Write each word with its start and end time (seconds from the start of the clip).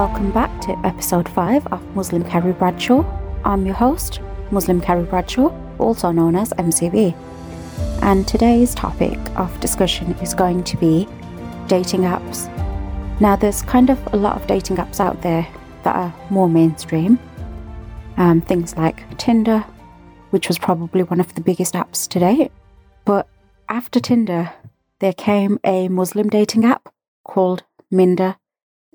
Welcome 0.00 0.30
back 0.30 0.62
to 0.62 0.78
episode 0.86 1.28
5 1.28 1.66
of 1.74 1.94
Muslim 1.94 2.24
Carrie 2.24 2.54
Bradshaw. 2.54 3.04
I'm 3.44 3.66
your 3.66 3.74
host, 3.74 4.22
Muslim 4.50 4.80
Carrie 4.80 5.04
Bradshaw, 5.04 5.54
also 5.78 6.10
known 6.10 6.36
as 6.36 6.54
MCB. 6.54 7.12
And 8.00 8.26
today's 8.26 8.74
topic 8.74 9.18
of 9.36 9.60
discussion 9.60 10.12
is 10.22 10.32
going 10.32 10.64
to 10.64 10.78
be 10.78 11.06
dating 11.68 12.04
apps. 12.04 12.48
Now, 13.20 13.36
there's 13.36 13.60
kind 13.60 13.90
of 13.90 14.00
a 14.14 14.16
lot 14.16 14.40
of 14.40 14.46
dating 14.46 14.78
apps 14.78 15.00
out 15.00 15.20
there 15.20 15.46
that 15.82 15.94
are 15.94 16.14
more 16.30 16.48
mainstream. 16.48 17.18
Um, 18.16 18.40
things 18.40 18.78
like 18.78 19.18
Tinder, 19.18 19.66
which 20.30 20.48
was 20.48 20.58
probably 20.58 21.02
one 21.02 21.20
of 21.20 21.34
the 21.34 21.42
biggest 21.42 21.74
apps 21.74 22.08
today. 22.08 22.50
But 23.04 23.28
after 23.68 24.00
Tinder, 24.00 24.50
there 25.00 25.12
came 25.12 25.60
a 25.62 25.88
Muslim 25.88 26.30
dating 26.30 26.64
app 26.64 26.88
called 27.22 27.64
Minder 27.90 28.36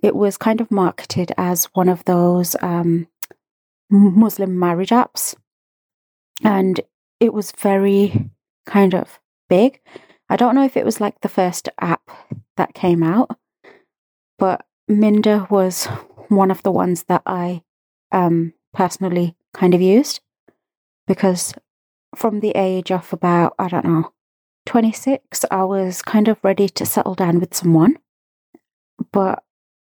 it 0.05 0.15
was 0.15 0.37
kind 0.37 0.61
of 0.61 0.69
marketed 0.69 1.31
as 1.35 1.65
one 1.73 1.89
of 1.89 2.05
those 2.05 2.55
um, 2.61 3.07
Muslim 3.89 4.59
marriage 4.59 4.91
apps. 4.91 5.33
And 6.43 6.79
it 7.19 7.33
was 7.33 7.51
very 7.53 8.29
kind 8.67 8.93
of 8.93 9.19
big. 9.49 9.81
I 10.29 10.35
don't 10.35 10.53
know 10.53 10.63
if 10.63 10.77
it 10.77 10.85
was 10.85 11.01
like 11.01 11.21
the 11.21 11.27
first 11.29 11.69
app 11.81 12.07
that 12.55 12.75
came 12.75 13.01
out, 13.01 13.31
but 14.37 14.67
Minder 14.87 15.47
was 15.49 15.85
one 16.27 16.51
of 16.51 16.61
the 16.61 16.71
ones 16.71 17.05
that 17.05 17.23
I 17.25 17.63
um, 18.11 18.53
personally 18.75 19.35
kind 19.55 19.73
of 19.73 19.81
used 19.81 20.19
because 21.07 21.51
from 22.15 22.41
the 22.41 22.51
age 22.51 22.91
of 22.91 23.11
about, 23.11 23.55
I 23.57 23.69
don't 23.69 23.85
know, 23.85 24.13
26, 24.67 25.45
I 25.49 25.63
was 25.63 26.03
kind 26.03 26.27
of 26.27 26.37
ready 26.43 26.69
to 26.69 26.85
settle 26.85 27.15
down 27.15 27.39
with 27.39 27.55
someone. 27.55 27.97
But 29.11 29.43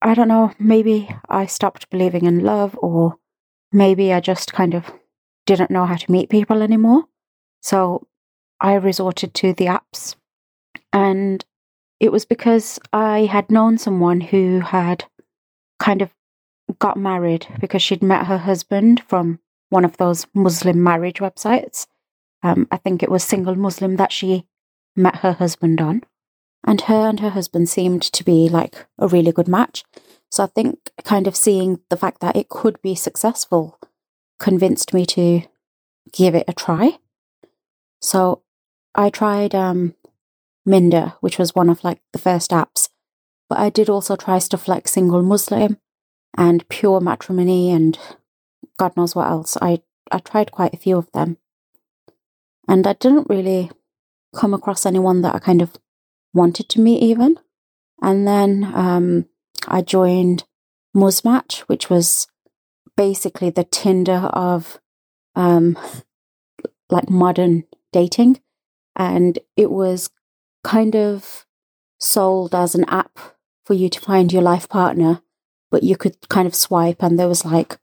I 0.02 0.14
don't 0.14 0.28
know, 0.28 0.52
maybe 0.58 1.14
I 1.28 1.46
stopped 1.46 1.90
believing 1.90 2.24
in 2.24 2.40
love, 2.40 2.76
or 2.80 3.16
maybe 3.72 4.12
I 4.12 4.20
just 4.20 4.52
kind 4.52 4.74
of 4.74 4.92
didn't 5.46 5.70
know 5.70 5.86
how 5.86 5.96
to 5.96 6.12
meet 6.12 6.30
people 6.30 6.62
anymore. 6.62 7.04
So 7.60 8.06
I 8.60 8.74
resorted 8.74 9.34
to 9.34 9.52
the 9.52 9.66
apps. 9.66 10.16
And 10.92 11.44
it 11.98 12.10
was 12.10 12.24
because 12.24 12.78
I 12.92 13.26
had 13.26 13.50
known 13.50 13.78
someone 13.78 14.20
who 14.20 14.60
had 14.60 15.04
kind 15.78 16.02
of 16.02 16.10
got 16.78 16.96
married 16.96 17.46
because 17.60 17.82
she'd 17.82 18.02
met 18.02 18.26
her 18.26 18.38
husband 18.38 19.02
from 19.06 19.38
one 19.68 19.84
of 19.84 19.96
those 19.98 20.26
Muslim 20.34 20.82
marriage 20.82 21.18
websites. 21.18 21.86
Um, 22.42 22.66
I 22.70 22.76
think 22.78 23.02
it 23.02 23.10
was 23.10 23.22
Single 23.22 23.54
Muslim 23.54 23.96
that 23.96 24.12
she 24.12 24.46
met 24.96 25.16
her 25.16 25.32
husband 25.32 25.80
on. 25.80 26.02
And 26.64 26.83
her 26.83 27.08
and 27.08 27.20
her 27.20 27.30
husband 27.30 27.69
seemed 27.69 28.03
to 28.03 28.25
be 28.25 28.48
like 28.48 28.86
a 28.98 29.08
really 29.08 29.33
good 29.33 29.48
match. 29.48 29.84
So 30.30 30.44
I 30.44 30.47
think 30.47 30.91
kind 31.05 31.27
of 31.27 31.34
seeing 31.34 31.80
the 31.89 31.97
fact 31.97 32.20
that 32.20 32.36
it 32.36 32.48
could 32.48 32.80
be 32.83 32.94
successful 32.94 33.78
convinced 34.39 34.94
me 34.94 35.05
to 35.06 35.42
give 36.12 36.34
it 36.34 36.44
a 36.48 36.53
try. 36.53 36.98
So 38.00 38.42
I 38.94 39.11
tried 39.11 39.55
um, 39.55 39.94
Minder, 40.64 41.14
which 41.20 41.38
was 41.38 41.55
one 41.55 41.69
of 41.69 41.83
like 41.83 42.00
the 42.12 42.19
first 42.19 42.50
apps, 42.50 42.88
but 43.48 43.58
I 43.58 43.70
did 43.70 43.88
also 43.88 44.16
try 44.16 44.38
stuff 44.38 44.69
like 44.69 44.86
Single 44.86 45.22
Muslim 45.22 45.78
and 46.36 46.69
Pure 46.69 47.00
Matrimony 47.00 47.70
and 47.70 47.98
God 48.81 48.97
knows 48.97 49.14
what 49.14 49.28
else. 49.28 49.58
I 49.61 49.83
I 50.11 50.19
tried 50.20 50.53
quite 50.53 50.72
a 50.72 50.78
few 50.78 50.97
of 50.97 51.12
them, 51.12 51.36
and 52.66 52.86
I 52.86 52.94
didn't 52.94 53.28
really 53.28 53.70
come 54.34 54.55
across 54.55 54.86
anyone 54.86 55.20
that 55.20 55.34
I 55.34 55.38
kind 55.38 55.60
of 55.60 55.76
wanted 56.32 56.68
to 56.70 56.80
meet 56.80 57.02
even. 57.02 57.38
And 58.02 58.26
then 58.26 58.70
um, 58.74 59.26
I 59.68 59.82
joined 59.82 60.44
Muzmatch, 60.96 61.60
which 61.60 61.91
was 61.91 62.26
basically 62.96 63.50
the 63.50 63.64
Tinder 63.64 64.30
of 64.32 64.80
um, 65.34 65.78
like 66.88 67.10
modern 67.10 67.64
dating. 67.92 68.40
And 68.96 69.38
it 69.56 69.70
was 69.70 70.10
kind 70.64 70.94
of 70.94 71.46
sold 71.98 72.54
as 72.54 72.74
an 72.74 72.84
app 72.84 73.19
for 73.64 73.74
you 73.74 73.88
to 73.88 74.00
find 74.00 74.32
your 74.32 74.42
life 74.42 74.69
partner, 74.69 75.22
but 75.70 75.82
you 75.82 75.96
could 75.96 76.28
kind 76.28 76.46
of 76.46 76.54
swipe, 76.54 77.02
and 77.02 77.19
there 77.19 77.28
was 77.28 77.44
like, 77.44 77.78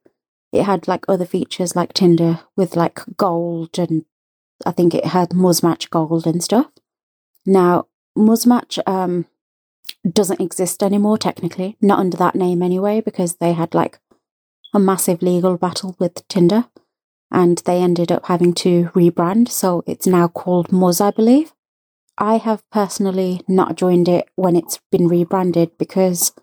it 0.51 0.63
had 0.63 0.87
like 0.87 1.05
other 1.07 1.25
features 1.25 1.75
like 1.75 1.93
Tinder 1.93 2.41
with 2.55 2.75
like 2.75 2.99
gold, 3.15 3.79
and 3.79 4.05
I 4.65 4.71
think 4.71 4.93
it 4.93 5.05
had 5.05 5.29
Muzmatch 5.29 5.89
gold 5.89 6.27
and 6.27 6.43
stuff. 6.43 6.67
Now, 7.45 7.87
Muzmatch 8.17 8.79
um, 8.87 9.25
doesn't 10.09 10.41
exist 10.41 10.83
anymore, 10.83 11.17
technically, 11.17 11.77
not 11.81 11.99
under 11.99 12.17
that 12.17 12.35
name 12.35 12.61
anyway, 12.61 13.01
because 13.01 13.35
they 13.35 13.53
had 13.53 13.73
like 13.73 13.99
a 14.73 14.79
massive 14.79 15.21
legal 15.21 15.57
battle 15.57 15.95
with 15.99 16.27
Tinder 16.27 16.65
and 17.31 17.59
they 17.59 17.81
ended 17.81 18.11
up 18.11 18.25
having 18.27 18.53
to 18.53 18.85
rebrand. 18.95 19.49
So 19.49 19.83
it's 19.85 20.07
now 20.07 20.27
called 20.27 20.69
Muzz, 20.69 21.01
I 21.01 21.11
believe. 21.11 21.53
I 22.17 22.37
have 22.37 22.67
personally 22.71 23.41
not 23.47 23.75
joined 23.75 24.07
it 24.07 24.27
when 24.35 24.55
it's 24.55 24.79
been 24.91 25.07
rebranded 25.07 25.77
because 25.77 26.33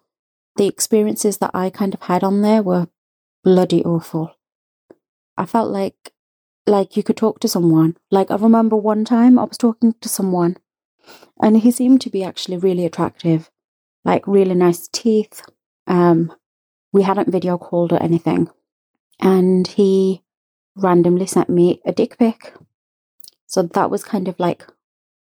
the 0.57 0.67
experiences 0.67 1.39
that 1.39 1.51
I 1.53 1.71
kind 1.71 1.95
of 1.95 2.03
had 2.03 2.23
on 2.23 2.43
there 2.43 2.63
were 2.63 2.89
bloody 3.43 3.85
awful. 3.85 4.37
I 5.37 5.47
felt 5.47 5.71
like 5.71 6.13
like 6.67 6.97
you 6.97 7.03
could 7.03 7.17
talk 7.17 7.41
to 7.41 7.49
someone. 7.49 7.97
Like 8.11 8.31
I 8.31 8.37
remember 8.37 8.77
one 8.77 9.05
time 9.05 9.39
I 9.39 9.45
was 9.45 9.59
talking 9.59 9.95
to 10.01 10.09
someone 10.09 10.57
and 11.41 11.59
he 11.59 11.71
seemed 11.71 12.01
to 12.03 12.11
be 12.11 12.25
actually 12.25 12.57
really 12.57 12.85
attractive, 12.85 13.51
like 14.05 14.27
really 14.27 14.55
nice 14.55 14.89
teeth. 14.89 15.43
Um, 15.87 16.33
we 16.93 17.03
hadn't 17.03 17.33
video 17.33 17.59
called 17.59 17.93
or 17.93 18.03
anything, 18.03 18.49
and 19.21 19.67
he 19.67 20.23
randomly 20.77 21.27
sent 21.27 21.49
me 21.49 21.81
a 21.85 21.93
dick 21.93 22.19
pic. 22.19 22.55
So 23.47 23.63
that 23.63 23.91
was 23.91 24.03
kind 24.03 24.29
of 24.29 24.39
like 24.39 24.67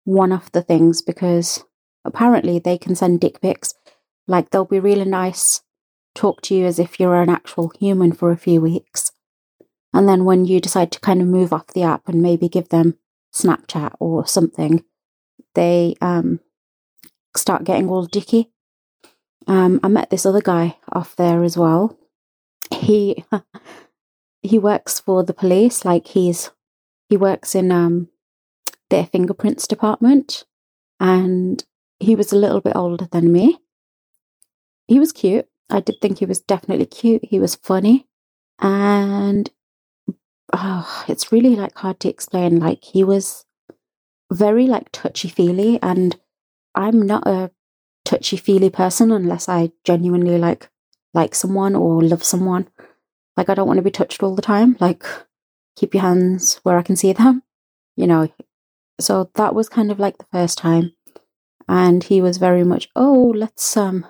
one 0.03 0.31
of 0.31 0.51
the 0.51 0.61
things 0.61 1.01
because 1.01 1.63
apparently 2.05 2.59
they 2.59 2.77
can 2.77 2.95
send 2.95 3.19
dick 3.19 3.41
pics. 3.41 3.73
Like 4.27 4.49
they'll 4.49 4.65
be 4.65 4.79
really 4.79 5.05
nice, 5.05 5.61
talk 6.15 6.41
to 6.43 6.55
you 6.55 6.65
as 6.65 6.79
if 6.79 6.99
you're 6.99 7.21
an 7.21 7.29
actual 7.29 7.71
human 7.79 8.11
for 8.11 8.31
a 8.31 8.37
few 8.37 8.61
weeks. 8.61 9.11
And 9.93 10.07
then 10.07 10.23
when 10.23 10.45
you 10.45 10.61
decide 10.61 10.91
to 10.93 10.99
kind 10.99 11.21
of 11.21 11.27
move 11.27 11.51
off 11.51 11.67
the 11.67 11.83
app 11.83 12.07
and 12.07 12.21
maybe 12.21 12.47
give 12.47 12.69
them 12.69 12.97
Snapchat 13.33 13.93
or 13.99 14.25
something, 14.25 14.83
they 15.55 15.95
um, 16.01 16.39
start 17.35 17.63
getting 17.63 17.89
all 17.89 18.05
dicky. 18.05 18.51
Um, 19.47 19.79
I 19.83 19.87
met 19.87 20.09
this 20.09 20.25
other 20.25 20.41
guy 20.41 20.77
off 20.91 21.15
there 21.15 21.43
as 21.43 21.57
well. 21.57 21.97
He 22.73 23.25
he 24.41 24.59
works 24.59 24.99
for 24.99 25.23
the 25.23 25.33
police, 25.33 25.83
like 25.85 26.07
he's 26.07 26.51
he 27.09 27.17
works 27.17 27.55
in 27.55 27.71
um, 27.71 28.09
their 28.89 29.05
fingerprints 29.05 29.67
department, 29.67 30.45
and 30.99 31.63
he 31.99 32.15
was 32.15 32.31
a 32.31 32.37
little 32.37 32.61
bit 32.61 32.75
older 32.75 33.07
than 33.11 33.31
me. 33.31 33.57
He 34.87 34.99
was 34.99 35.11
cute. 35.11 35.47
I 35.69 35.79
did 35.79 36.01
think 36.01 36.19
he 36.19 36.25
was 36.25 36.41
definitely 36.41 36.85
cute. 36.85 37.25
He 37.25 37.39
was 37.39 37.55
funny, 37.55 38.07
and 38.59 39.49
oh, 40.53 41.05
it's 41.07 41.31
really 41.31 41.55
like 41.55 41.77
hard 41.77 41.99
to 42.01 42.09
explain. 42.09 42.59
Like 42.59 42.83
he 42.83 43.03
was 43.03 43.45
very 44.31 44.65
like 44.67 44.91
touchy 44.91 45.29
feely, 45.29 45.79
and 45.81 46.15
I'm 46.73 47.01
not 47.01 47.27
a 47.27 47.51
touchy 48.05 48.37
feely 48.37 48.69
person 48.69 49.11
unless 49.11 49.47
I 49.49 49.71
genuinely 49.83 50.37
like 50.37 50.69
like 51.13 51.35
someone 51.35 51.75
or 51.75 52.01
love 52.01 52.23
someone. 52.23 52.69
Like 53.37 53.49
I 53.49 53.53
don't 53.55 53.67
want 53.67 53.77
to 53.77 53.83
be 53.83 53.91
touched 53.91 54.23
all 54.23 54.35
the 54.35 54.41
time. 54.41 54.77
Like 54.79 55.05
keep 55.75 55.93
your 55.93 56.01
hands 56.01 56.59
where 56.63 56.77
I 56.77 56.83
can 56.83 56.95
see 56.95 57.13
them, 57.13 57.43
you 57.95 58.07
know. 58.07 58.29
So 58.99 59.29
that 59.35 59.55
was 59.55 59.69
kind 59.69 59.91
of 59.91 59.99
like 59.99 60.17
the 60.17 60.27
first 60.31 60.57
time, 60.57 60.93
and 61.67 62.03
he 62.03 62.21
was 62.21 62.37
very 62.37 62.63
much 62.63 62.89
oh 62.95 63.33
let's 63.35 63.75
um. 63.77 64.05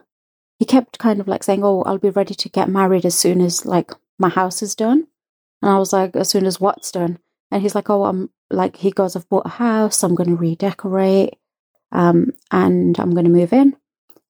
He 0.60 0.66
kept 0.66 1.00
kind 1.00 1.20
of 1.20 1.28
like 1.28 1.44
saying, 1.44 1.64
"Oh, 1.64 1.82
I'll 1.84 1.98
be 1.98 2.12
ready 2.12 2.36
to 2.36 2.50
get 2.50 2.70
married 2.70 3.04
as 3.04 3.16
soon 3.16 3.42
as 3.42 3.66
like 3.66 3.92
my 4.20 4.30
house 4.30 4.62
is 4.62 4.76
done," 4.76 5.08
and 5.60 5.72
I 5.72 5.80
was 5.80 5.92
like, 5.92 6.16
"As 6.16 6.30
soon 6.30 6.46
as 6.46 6.60
what's 6.62 6.92
done?" 6.92 7.18
And 7.52 7.62
he's 7.62 7.76
like, 7.76 7.90
"Oh, 7.90 8.06
I'm 8.06 8.30
like 8.52 8.78
he 8.78 8.92
goes, 8.92 9.16
I've 9.16 9.30
bought 9.30 9.46
a 9.46 9.50
house, 9.50 10.04
I'm 10.04 10.16
going 10.16 10.30
to 10.30 10.36
redecorate, 10.36 11.36
um, 11.92 12.32
and 12.52 13.00
I'm 13.00 13.12
going 13.12 13.26
to 13.26 13.32
move 13.32 13.54
in. 13.54 13.76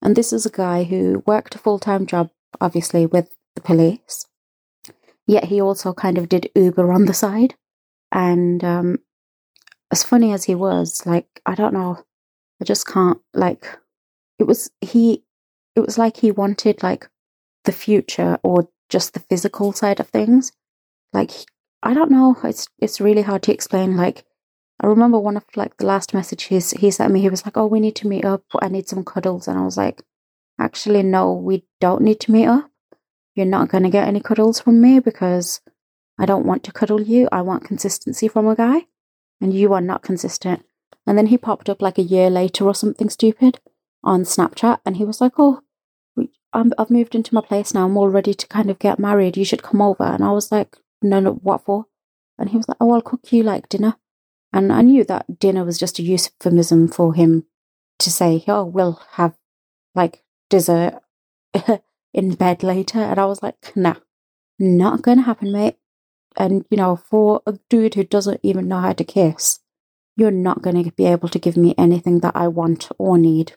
And 0.01 0.15
this 0.15 0.33
is 0.33 0.45
a 0.45 0.51
guy 0.51 0.83
who 0.83 1.23
worked 1.25 1.55
a 1.55 1.59
full 1.59 1.79
time 1.79 2.05
job, 2.05 2.29
obviously, 2.59 3.05
with 3.05 3.29
the 3.55 3.61
police. 3.61 4.25
Yet 5.27 5.45
he 5.45 5.61
also 5.61 5.93
kind 5.93 6.17
of 6.17 6.29
did 6.29 6.49
Uber 6.55 6.91
on 6.91 7.05
the 7.05 7.13
side. 7.13 7.55
And 8.11 8.63
um, 8.63 8.99
as 9.91 10.03
funny 10.03 10.33
as 10.33 10.45
he 10.45 10.55
was, 10.55 11.05
like, 11.05 11.27
I 11.45 11.55
don't 11.55 11.73
know, 11.73 12.03
I 12.59 12.65
just 12.65 12.87
can't, 12.87 13.19
like, 13.33 13.77
it 14.39 14.45
was, 14.45 14.71
he, 14.81 15.23
it 15.75 15.81
was 15.81 15.97
like 15.97 16.17
he 16.17 16.31
wanted, 16.31 16.83
like, 16.83 17.07
the 17.63 17.71
future 17.71 18.39
or 18.43 18.67
just 18.89 19.13
the 19.13 19.19
physical 19.19 19.71
side 19.71 19.99
of 19.99 20.09
things. 20.09 20.51
Like, 21.13 21.31
I 21.83 21.93
don't 21.93 22.11
know. 22.11 22.37
It's 22.43 22.67
it's 22.79 23.01
really 23.01 23.21
hard 23.23 23.43
to 23.43 23.53
explain. 23.53 23.97
Like, 23.97 24.23
I 24.79 24.87
remember 24.87 25.19
one 25.19 25.37
of 25.37 25.45
like 25.55 25.77
the 25.77 25.85
last 25.85 26.13
messages 26.13 26.71
he 26.71 26.91
sent 26.91 27.13
me. 27.13 27.21
He 27.21 27.29
was 27.29 27.45
like, 27.45 27.57
"Oh, 27.57 27.67
we 27.67 27.79
need 27.79 27.95
to 27.97 28.07
meet 28.07 28.25
up. 28.25 28.43
I 28.61 28.67
need 28.67 28.87
some 28.87 29.03
cuddles," 29.03 29.47
and 29.47 29.57
I 29.57 29.63
was 29.63 29.77
like, 29.77 30.03
"Actually, 30.59 31.03
no, 31.03 31.33
we 31.33 31.65
don't 31.79 32.01
need 32.03 32.19
to 32.21 32.31
meet 32.31 32.47
up. 32.47 32.69
you're 33.35 33.45
not 33.45 33.69
going 33.69 33.83
to 33.83 33.89
get 33.89 34.07
any 34.07 34.19
cuddles 34.19 34.59
from 34.59 34.81
me 34.81 34.99
because 34.99 35.61
I 36.19 36.25
don't 36.25 36.45
want 36.45 36.63
to 36.65 36.71
cuddle 36.73 37.01
you. 37.01 37.29
I 37.31 37.41
want 37.41 37.63
consistency 37.65 38.27
from 38.27 38.47
a 38.47 38.55
guy, 38.55 38.87
and 39.41 39.53
you 39.53 39.73
are 39.73 39.81
not 39.81 40.03
consistent. 40.03 40.65
And 41.07 41.17
then 41.17 41.27
he 41.27 41.37
popped 41.37 41.69
up 41.69 41.81
like 41.81 41.97
a 41.97 42.03
year 42.03 42.29
later 42.29 42.65
or 42.65 42.75
something 42.75 43.09
stupid 43.09 43.59
on 44.03 44.23
Snapchat, 44.23 44.79
and 44.85 44.97
he 44.97 45.05
was 45.05 45.21
like, 45.21 45.33
"Oh, 45.37 45.61
i 46.53 46.63
have 46.77 46.89
moved 46.91 47.15
into 47.15 47.33
my 47.35 47.41
place 47.41 47.73
now. 47.73 47.85
I'm 47.85 47.97
all 47.97 48.09
ready 48.09 48.33
to 48.33 48.47
kind 48.47 48.69
of 48.69 48.79
get 48.79 48.99
married. 48.99 49.37
You 49.37 49.45
should 49.45 49.63
come 49.63 49.81
over." 49.81 50.03
And 50.03 50.23
I 50.23 50.31
was 50.31 50.51
like, 50.51 50.77
"No, 51.01 51.19
no, 51.19 51.33
what 51.33 51.65
for?" 51.65 51.85
And 52.37 52.49
he 52.49 52.57
was 52.57 52.67
like, 52.67 52.77
"Oh, 52.79 52.91
I'll 52.91 53.01
cook 53.01 53.31
you 53.31 53.43
like 53.43 53.69
dinner." 53.69 53.95
And 54.53 54.71
I 54.71 54.81
knew 54.81 55.03
that 55.05 55.39
dinner 55.39 55.63
was 55.63 55.77
just 55.77 55.99
a 55.99 56.03
euphemism 56.03 56.87
for 56.87 57.13
him 57.13 57.45
to 57.99 58.11
say, 58.11 58.43
"Oh, 58.47 58.65
we'll 58.65 59.01
have 59.11 59.37
like 59.95 60.23
dessert 60.49 61.01
in 62.13 62.35
bed 62.35 62.63
later." 62.63 62.99
And 62.99 63.19
I 63.19 63.25
was 63.25 63.41
like, 63.43 63.73
"Nah, 63.75 63.95
not 64.59 65.01
gonna 65.01 65.23
happen, 65.23 65.51
mate." 65.51 65.77
And 66.37 66.65
you 66.69 66.77
know, 66.77 66.95
for 66.95 67.41
a 67.45 67.59
dude 67.69 67.95
who 67.95 68.03
doesn't 68.03 68.39
even 68.43 68.67
know 68.67 68.79
how 68.79 68.93
to 68.93 69.03
kiss, 69.03 69.59
you're 70.15 70.31
not 70.31 70.61
going 70.61 70.81
to 70.83 70.91
be 70.91 71.05
able 71.05 71.29
to 71.29 71.39
give 71.39 71.57
me 71.57 71.73
anything 71.77 72.19
that 72.19 72.35
I 72.35 72.47
want 72.47 72.89
or 72.97 73.17
need. 73.17 73.53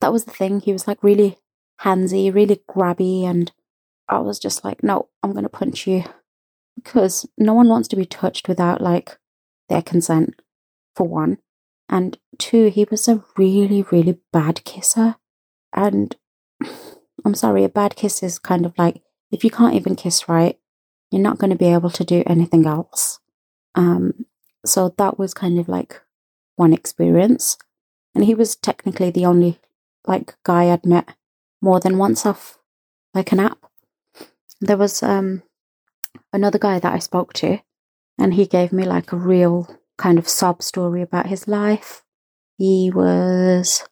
That 0.00 0.12
was 0.12 0.24
the 0.24 0.30
thing. 0.30 0.60
He 0.60 0.72
was 0.72 0.86
like 0.86 1.02
really 1.02 1.38
handsy, 1.82 2.32
really 2.32 2.62
grabby, 2.68 3.24
and 3.24 3.52
I 4.08 4.18
was 4.20 4.38
just 4.38 4.64
like, 4.64 4.82
no, 4.82 5.08
I'm 5.22 5.32
going 5.32 5.44
to 5.44 5.48
punch 5.48 5.86
you. 5.86 6.04
Because 6.76 7.26
no 7.36 7.54
one 7.54 7.68
wants 7.68 7.88
to 7.88 7.96
be 7.96 8.06
touched 8.06 8.48
without 8.48 8.80
like 8.80 9.18
their 9.68 9.82
consent, 9.82 10.40
for 10.94 11.06
one. 11.06 11.38
And 11.88 12.18
two, 12.38 12.68
he 12.68 12.86
was 12.90 13.08
a 13.08 13.24
really, 13.36 13.82
really 13.90 14.18
bad 14.32 14.64
kisser. 14.64 15.16
And 15.72 16.16
I'm 17.24 17.34
sorry, 17.34 17.64
a 17.64 17.68
bad 17.68 17.96
kiss 17.96 18.22
is 18.22 18.38
kind 18.38 18.64
of 18.64 18.72
like 18.78 19.02
if 19.30 19.44
you 19.44 19.50
can't 19.50 19.74
even 19.74 19.96
kiss 19.96 20.28
right, 20.28 20.58
you're 21.10 21.22
not 21.22 21.38
going 21.38 21.50
to 21.50 21.56
be 21.56 21.72
able 21.72 21.90
to 21.90 22.04
do 22.04 22.22
anything 22.26 22.66
else. 22.66 23.18
Um, 23.74 24.26
so 24.64 24.94
that 24.98 25.18
was 25.18 25.34
kind 25.34 25.58
of 25.58 25.68
like 25.68 26.00
one 26.56 26.72
experience. 26.72 27.56
And 28.14 28.24
he 28.24 28.34
was 28.34 28.56
technically 28.56 29.10
the 29.10 29.26
only 29.26 29.58
like 30.06 30.34
guy 30.44 30.70
I'd 30.70 30.86
met 30.86 31.14
more 31.60 31.80
than 31.80 31.98
once 31.98 32.26
off 32.26 32.58
like 33.14 33.32
an 33.32 33.40
app. 33.40 33.58
There 34.60 34.76
was 34.76 35.02
um 35.02 35.42
another 36.32 36.58
guy 36.58 36.78
that 36.78 36.92
I 36.92 36.98
spoke 36.98 37.32
to 37.34 37.58
and 38.18 38.34
he 38.34 38.46
gave 38.46 38.72
me 38.72 38.84
like 38.84 39.12
a 39.12 39.16
real 39.16 39.78
kind 39.98 40.18
of 40.18 40.28
sob 40.28 40.62
story 40.62 41.02
about 41.02 41.26
his 41.26 41.48
life. 41.48 42.02
He 42.58 42.90
was 42.94 43.88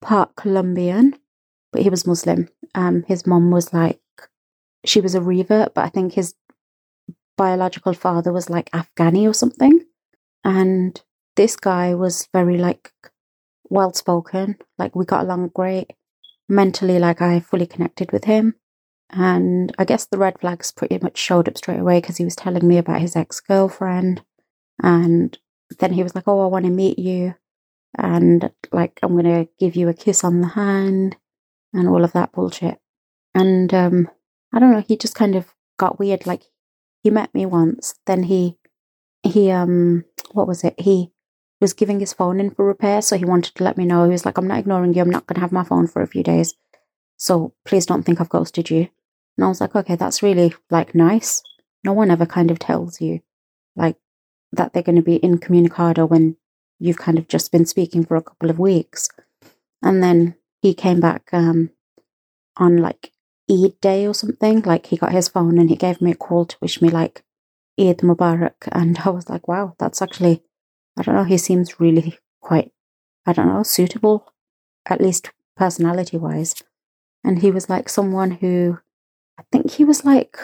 part 0.00 0.36
Colombian, 0.36 1.16
but 1.72 1.82
he 1.82 1.90
was 1.90 2.06
Muslim. 2.06 2.48
Um 2.74 3.04
his 3.08 3.26
mom 3.26 3.50
was 3.50 3.72
like 3.72 4.00
she 4.84 5.00
was 5.00 5.14
a 5.14 5.20
revert, 5.20 5.74
but 5.74 5.84
I 5.84 5.88
think 5.88 6.14
his 6.14 6.34
biological 7.36 7.92
father 7.92 8.32
was 8.32 8.50
like 8.50 8.70
Afghani 8.70 9.28
or 9.28 9.34
something. 9.34 9.84
And 10.44 11.00
this 11.36 11.56
guy 11.56 11.94
was 11.94 12.28
very 12.32 12.58
like 12.58 12.92
well 13.68 13.92
spoken. 13.92 14.58
Like 14.78 14.94
we 14.94 15.04
got 15.04 15.22
along 15.22 15.50
great. 15.54 15.92
Mentally, 16.48 16.98
like 16.98 17.22
I 17.22 17.40
fully 17.40 17.66
connected 17.66 18.12
with 18.12 18.24
him. 18.24 18.54
And 19.12 19.74
I 19.78 19.84
guess 19.84 20.06
the 20.06 20.18
red 20.18 20.40
flags 20.40 20.72
pretty 20.72 20.98
much 21.02 21.18
showed 21.18 21.48
up 21.48 21.58
straight 21.58 21.80
away 21.80 22.00
because 22.00 22.16
he 22.16 22.24
was 22.24 22.36
telling 22.36 22.66
me 22.66 22.78
about 22.78 23.00
his 23.00 23.14
ex 23.14 23.40
girlfriend. 23.40 24.22
And 24.82 25.38
then 25.78 25.92
he 25.92 26.02
was 26.02 26.14
like, 26.14 26.26
Oh, 26.26 26.40
I 26.40 26.46
want 26.46 26.64
to 26.64 26.70
meet 26.70 26.98
you. 26.98 27.34
And 27.98 28.50
like, 28.72 28.98
I'm 29.02 29.12
going 29.12 29.24
to 29.24 29.48
give 29.58 29.76
you 29.76 29.88
a 29.88 29.94
kiss 29.94 30.24
on 30.24 30.40
the 30.40 30.48
hand 30.48 31.16
and 31.74 31.88
all 31.88 32.04
of 32.04 32.12
that 32.12 32.32
bullshit. 32.32 32.78
And 33.34 33.72
um, 33.74 34.08
I 34.52 34.58
don't 34.58 34.72
know, 34.72 34.84
he 34.86 34.96
just 34.96 35.14
kind 35.14 35.36
of 35.36 35.54
got 35.78 35.98
weird. 35.98 36.26
Like, 36.26 36.44
he 37.02 37.10
met 37.10 37.34
me 37.34 37.46
once, 37.46 37.94
then 38.06 38.24
he 38.24 38.58
he 39.22 39.50
um 39.50 40.04
what 40.32 40.46
was 40.48 40.64
it? 40.64 40.74
He 40.78 41.12
was 41.60 41.74
giving 41.74 42.00
his 42.00 42.12
phone 42.12 42.40
in 42.40 42.50
for 42.50 42.64
repair, 42.64 43.02
so 43.02 43.16
he 43.16 43.24
wanted 43.24 43.54
to 43.54 43.64
let 43.64 43.76
me 43.76 43.84
know. 43.84 44.04
He 44.04 44.10
was 44.10 44.24
like, 44.24 44.38
I'm 44.38 44.48
not 44.48 44.58
ignoring 44.58 44.94
you, 44.94 45.02
I'm 45.02 45.10
not 45.10 45.26
gonna 45.26 45.40
have 45.40 45.52
my 45.52 45.64
phone 45.64 45.86
for 45.86 46.02
a 46.02 46.06
few 46.06 46.22
days. 46.22 46.54
So 47.16 47.54
please 47.64 47.86
don't 47.86 48.02
think 48.02 48.20
I've 48.20 48.28
ghosted 48.28 48.70
you. 48.70 48.88
And 49.36 49.44
I 49.44 49.48
was 49.48 49.60
like, 49.60 49.74
okay, 49.74 49.96
that's 49.96 50.22
really 50.22 50.54
like 50.70 50.94
nice. 50.94 51.42
No 51.84 51.92
one 51.92 52.10
ever 52.10 52.26
kind 52.26 52.50
of 52.50 52.58
tells 52.58 53.00
you 53.00 53.20
like 53.76 53.96
that 54.52 54.72
they're 54.72 54.82
gonna 54.82 55.02
be 55.02 55.20
incommunicado 55.22 56.06
when 56.06 56.36
you've 56.78 56.98
kind 56.98 57.18
of 57.18 57.28
just 57.28 57.52
been 57.52 57.66
speaking 57.66 58.04
for 58.04 58.16
a 58.16 58.22
couple 58.22 58.50
of 58.50 58.58
weeks. 58.58 59.08
And 59.82 60.02
then 60.02 60.36
he 60.60 60.74
came 60.74 61.00
back 61.00 61.28
um 61.32 61.70
on 62.56 62.76
like 62.78 63.12
Eid 63.50 63.80
day 63.80 64.06
or 64.06 64.14
something. 64.14 64.62
Like 64.62 64.86
he 64.86 64.96
got 64.96 65.12
his 65.12 65.28
phone 65.28 65.58
and 65.58 65.68
he 65.68 65.76
gave 65.76 66.00
me 66.00 66.12
a 66.12 66.16
call 66.16 66.44
to 66.46 66.56
wish 66.60 66.80
me 66.80 66.88
like 66.90 67.24
Eid 67.78 67.98
Mubarak. 67.98 68.54
And 68.72 68.98
I 69.04 69.10
was 69.10 69.28
like, 69.28 69.48
wow, 69.48 69.74
that's 69.78 70.02
actually, 70.02 70.42
I 70.96 71.02
don't 71.02 71.14
know, 71.14 71.24
he 71.24 71.38
seems 71.38 71.80
really 71.80 72.18
quite, 72.40 72.72
I 73.26 73.32
don't 73.32 73.48
know, 73.48 73.62
suitable, 73.62 74.32
at 74.86 75.00
least 75.00 75.30
personality 75.56 76.16
wise. 76.16 76.54
And 77.24 77.40
he 77.40 77.50
was 77.50 77.68
like 77.68 77.88
someone 77.88 78.32
who, 78.32 78.78
I 79.38 79.42
think 79.50 79.72
he 79.72 79.84
was 79.84 80.04
like, 80.04 80.36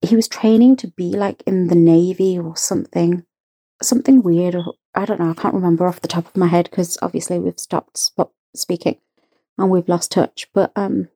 he 0.00 0.16
was 0.16 0.28
training 0.28 0.76
to 0.76 0.88
be 0.88 1.12
like 1.12 1.42
in 1.46 1.68
the 1.68 1.74
Navy 1.74 2.38
or 2.38 2.56
something, 2.56 3.24
something 3.82 4.22
weird. 4.22 4.54
Or, 4.54 4.74
I 4.94 5.04
don't 5.04 5.20
know, 5.20 5.30
I 5.30 5.34
can't 5.34 5.54
remember 5.54 5.86
off 5.86 6.00
the 6.00 6.08
top 6.08 6.26
of 6.26 6.36
my 6.36 6.46
head 6.46 6.68
because 6.70 6.98
obviously 7.02 7.38
we've 7.38 7.58
stopped 7.58 7.98
sp- 7.98 8.34
speaking 8.54 8.98
and 9.58 9.70
we've 9.70 9.88
lost 9.88 10.12
touch. 10.12 10.48
But 10.52 10.72
um, 10.76 11.08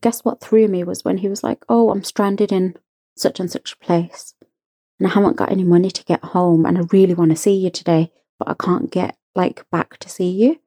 guess 0.00 0.24
what 0.24 0.40
threw 0.40 0.68
me 0.68 0.84
was 0.84 1.04
when 1.04 1.18
he 1.18 1.28
was 1.28 1.42
like, 1.42 1.64
Oh, 1.68 1.90
I'm 1.90 2.04
stranded 2.04 2.52
in 2.52 2.76
such 3.16 3.40
and 3.40 3.50
such 3.50 3.72
a 3.72 3.84
place 3.84 4.34
and 5.00 5.08
I 5.08 5.14
haven't 5.14 5.36
got 5.36 5.50
any 5.50 5.64
money 5.64 5.90
to 5.90 6.04
get 6.04 6.22
home 6.22 6.66
and 6.66 6.76
I 6.76 6.82
really 6.92 7.14
want 7.14 7.30
to 7.30 7.36
see 7.36 7.54
you 7.54 7.70
today, 7.70 8.12
but 8.38 8.48
I 8.48 8.54
can't 8.54 8.90
get 8.90 9.16
like 9.34 9.64
back 9.70 9.96
to 9.98 10.08
see 10.08 10.28
you. 10.28 10.60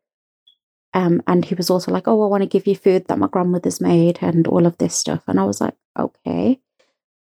Um, 0.94 1.22
and 1.28 1.44
he 1.44 1.56
was 1.56 1.70
also 1.70 1.92
like, 1.92 2.08
Oh, 2.08 2.22
I 2.24 2.28
want 2.28 2.44
to 2.44 2.50
give 2.50 2.68
you 2.68 2.76
food 2.76 3.08
that 3.08 3.18
my 3.18 3.28
grandmother's 3.28 3.82
made 3.82 4.20
and 4.22 4.48
all 4.48 4.66
of 4.66 4.78
this 4.78 4.96
stuff. 4.96 5.24
And 5.28 5.40
I 5.40 5.44
was 5.44 5.60
like, 5.62 5.76
Okay, 5.98 6.60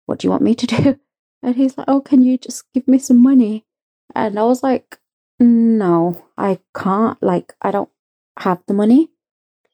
what 0.05 0.19
do 0.19 0.27
you 0.27 0.31
want 0.31 0.43
me 0.43 0.55
to 0.55 0.67
do? 0.83 0.99
And 1.41 1.55
he's 1.55 1.77
like, 1.77 1.87
Oh, 1.87 2.01
can 2.01 2.21
you 2.21 2.37
just 2.37 2.63
give 2.73 2.87
me 2.87 2.97
some 2.99 3.21
money? 3.21 3.65
And 4.13 4.37
I 4.37 4.43
was 4.43 4.63
like, 4.63 4.99
No, 5.39 6.25
I 6.37 6.59
can't. 6.75 7.21
Like, 7.21 7.53
I 7.61 7.71
don't 7.71 7.89
have 8.39 8.61
the 8.67 8.73
money 8.73 9.09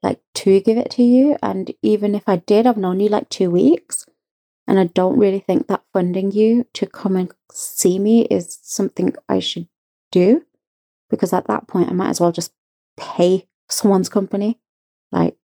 like 0.03 0.19
to 0.33 0.59
give 0.61 0.77
it 0.77 0.91
to 0.91 1.03
you. 1.03 1.37
And 1.43 1.71
even 1.81 2.15
if 2.15 2.23
I 2.27 2.37
did, 2.37 2.65
I've 2.65 2.77
known 2.77 2.99
you 2.99 3.09
like 3.09 3.29
two 3.29 3.49
weeks. 3.49 4.05
And 4.67 4.79
I 4.79 4.85
don't 4.85 5.17
really 5.17 5.39
think 5.39 5.67
that 5.67 5.83
funding 5.91 6.31
you 6.31 6.65
to 6.73 6.85
come 6.85 7.15
and 7.15 7.31
see 7.51 7.99
me 7.99 8.21
is 8.25 8.59
something 8.61 9.15
I 9.27 9.39
should 9.39 9.67
do. 10.11 10.45
Because 11.09 11.33
at 11.33 11.47
that 11.47 11.67
point, 11.67 11.89
I 11.89 11.93
might 11.93 12.09
as 12.09 12.21
well 12.21 12.31
just 12.31 12.53
pay 12.97 13.47
someone's 13.71 14.09
company. 14.09 14.59
Like, 15.11 15.35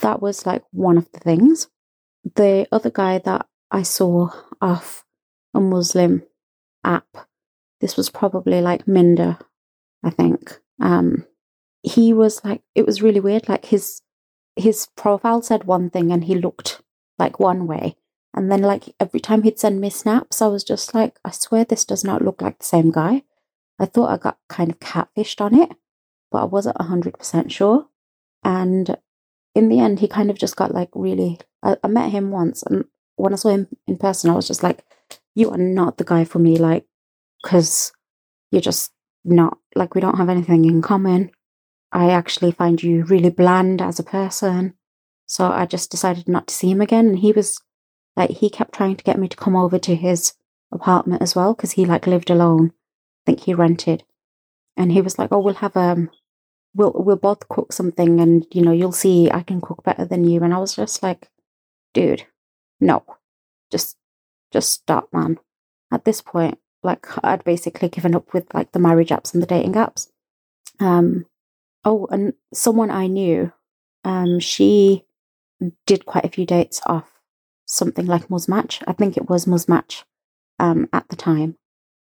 that 0.00 0.20
was 0.20 0.46
like 0.46 0.64
one 0.72 0.98
of 0.98 1.10
the 1.12 1.20
things. 1.20 1.68
The 2.34 2.66
other 2.72 2.90
guy 2.90 3.18
that 3.18 3.46
I 3.70 3.82
saw 3.82 4.30
off 4.60 5.04
a 5.54 5.60
Muslim 5.60 6.22
app, 6.84 7.06
this 7.80 7.96
was 7.96 8.10
probably 8.10 8.60
like 8.60 8.88
Minder, 8.88 9.38
I 10.02 10.10
think. 10.10 10.58
Um, 10.80 11.26
he 11.82 12.12
was 12.12 12.44
like 12.44 12.62
it 12.74 12.86
was 12.86 13.02
really 13.02 13.20
weird 13.20 13.48
like 13.48 13.66
his 13.66 14.02
his 14.56 14.88
profile 14.96 15.42
said 15.42 15.64
one 15.64 15.90
thing 15.90 16.10
and 16.10 16.24
he 16.24 16.34
looked 16.34 16.82
like 17.18 17.38
one 17.38 17.66
way 17.66 17.96
and 18.34 18.50
then 18.50 18.62
like 18.62 18.94
every 18.98 19.20
time 19.20 19.42
he'd 19.42 19.58
send 19.58 19.80
me 19.80 19.88
snaps 19.88 20.42
i 20.42 20.46
was 20.46 20.64
just 20.64 20.94
like 20.94 21.18
i 21.24 21.30
swear 21.30 21.64
this 21.64 21.84
does 21.84 22.04
not 22.04 22.22
look 22.22 22.42
like 22.42 22.58
the 22.58 22.64
same 22.64 22.90
guy 22.90 23.22
i 23.78 23.86
thought 23.86 24.10
i 24.10 24.16
got 24.16 24.38
kind 24.48 24.70
of 24.70 24.80
catfished 24.80 25.40
on 25.40 25.54
it 25.54 25.70
but 26.30 26.42
i 26.42 26.44
wasn't 26.44 26.76
100% 26.76 27.50
sure 27.50 27.86
and 28.44 28.96
in 29.54 29.68
the 29.68 29.80
end 29.80 30.00
he 30.00 30.08
kind 30.08 30.30
of 30.30 30.38
just 30.38 30.56
got 30.56 30.74
like 30.74 30.90
really 30.94 31.38
I, 31.62 31.76
I 31.82 31.88
met 31.88 32.10
him 32.10 32.30
once 32.30 32.62
and 32.62 32.84
when 33.16 33.32
i 33.32 33.36
saw 33.36 33.50
him 33.50 33.68
in 33.86 33.96
person 33.96 34.30
i 34.30 34.34
was 34.34 34.46
just 34.46 34.62
like 34.62 34.84
you 35.34 35.50
are 35.50 35.58
not 35.58 35.98
the 35.98 36.04
guy 36.04 36.24
for 36.24 36.38
me 36.38 36.56
like 36.56 36.84
because 37.42 37.92
you're 38.50 38.62
just 38.62 38.92
not 39.24 39.58
like 39.74 39.94
we 39.94 40.00
don't 40.00 40.18
have 40.18 40.28
anything 40.28 40.64
in 40.64 40.82
common 40.82 41.30
I 41.92 42.10
actually 42.10 42.52
find 42.52 42.82
you 42.82 43.04
really 43.04 43.30
bland 43.30 43.80
as 43.80 43.98
a 43.98 44.04
person. 44.04 44.74
So 45.26 45.50
I 45.50 45.66
just 45.66 45.90
decided 45.90 46.28
not 46.28 46.48
to 46.48 46.54
see 46.54 46.70
him 46.70 46.80
again. 46.80 47.08
And 47.08 47.18
he 47.18 47.32
was 47.32 47.58
like, 48.16 48.30
he 48.30 48.50
kept 48.50 48.74
trying 48.74 48.96
to 48.96 49.04
get 49.04 49.18
me 49.18 49.28
to 49.28 49.36
come 49.36 49.56
over 49.56 49.78
to 49.78 49.94
his 49.94 50.34
apartment 50.72 51.22
as 51.22 51.34
well 51.34 51.54
because 51.54 51.72
he 51.72 51.84
like 51.84 52.06
lived 52.06 52.30
alone. 52.30 52.72
I 52.72 53.22
think 53.26 53.40
he 53.40 53.54
rented. 53.54 54.04
And 54.78 54.92
he 54.92 55.02
was 55.02 55.18
like, 55.18 55.30
"Oh, 55.32 55.40
we'll 55.40 55.54
have 55.56 55.76
um, 55.76 56.10
we'll 56.74 56.92
we'll 56.94 57.16
both 57.16 57.48
cook 57.48 57.72
something, 57.74 58.20
and 58.20 58.46
you 58.52 58.62
know, 58.62 58.72
you'll 58.72 58.92
see 58.92 59.30
I 59.30 59.42
can 59.42 59.60
cook 59.60 59.84
better 59.84 60.06
than 60.06 60.24
you." 60.24 60.42
And 60.42 60.54
I 60.54 60.58
was 60.58 60.76
just 60.76 61.02
like, 61.02 61.28
"Dude, 61.94 62.26
no, 62.80 63.04
just 63.72 63.96
just 64.52 64.72
stop, 64.72 65.10
man." 65.12 65.38
At 65.92 66.04
this 66.06 66.22
point, 66.22 66.58
like 66.82 67.06
I'd 67.24 67.44
basically 67.44 67.88
given 67.90 68.14
up 68.14 68.32
with 68.32 68.54
like 68.54 68.72
the 68.72 68.78
marriage 68.78 69.10
apps 69.10 69.34
and 69.34 69.42
the 69.42 69.46
dating 69.46 69.74
apps. 69.74 70.08
Um, 70.80 71.26
Oh, 71.84 72.06
and 72.10 72.34
someone 72.52 72.90
I 72.90 73.06
knew, 73.06 73.52
um, 74.04 74.40
she 74.40 75.04
did 75.86 76.06
quite 76.06 76.24
a 76.24 76.28
few 76.30 76.46
dates 76.46 76.80
off 76.86 77.10
something 77.66 78.06
like 78.06 78.28
Muzmatch. 78.28 78.82
I 78.86 78.92
think 78.92 79.16
it 79.16 79.28
was 79.28 79.46
Muzmatch 79.46 80.04
um, 80.58 80.88
at 80.92 81.08
the 81.08 81.16
time. 81.16 81.56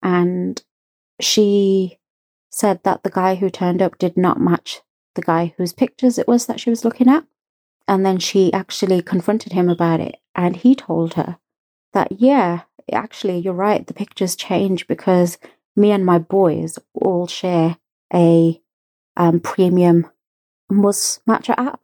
And 0.01 0.61
she 1.21 1.98
said 2.49 2.81
that 2.83 3.03
the 3.03 3.09
guy 3.09 3.35
who 3.35 3.49
turned 3.49 3.81
up 3.81 3.97
did 3.97 4.17
not 4.17 4.39
match 4.39 4.81
the 5.15 5.21
guy 5.21 5.53
whose 5.57 5.73
pictures 5.73 6.17
it 6.17 6.27
was 6.27 6.45
that 6.45 6.59
she 6.59 6.69
was 6.69 6.85
looking 6.85 7.09
at. 7.09 7.25
And 7.87 8.05
then 8.05 8.19
she 8.19 8.53
actually 8.53 9.01
confronted 9.01 9.53
him 9.53 9.69
about 9.69 9.99
it. 9.99 10.17
And 10.35 10.55
he 10.55 10.75
told 10.75 11.15
her 11.15 11.37
that, 11.93 12.11
yeah, 12.19 12.61
actually, 12.91 13.39
you're 13.39 13.53
right. 13.53 13.85
The 13.85 13.93
pictures 13.93 14.35
change 14.35 14.87
because 14.87 15.37
me 15.75 15.91
and 15.91 16.05
my 16.05 16.19
boys 16.19 16.77
all 16.93 17.27
share 17.27 17.77
a 18.13 18.61
um, 19.17 19.39
premium 19.39 20.07
Mus 20.69 21.19
Matcher 21.27 21.55
app. 21.57 21.81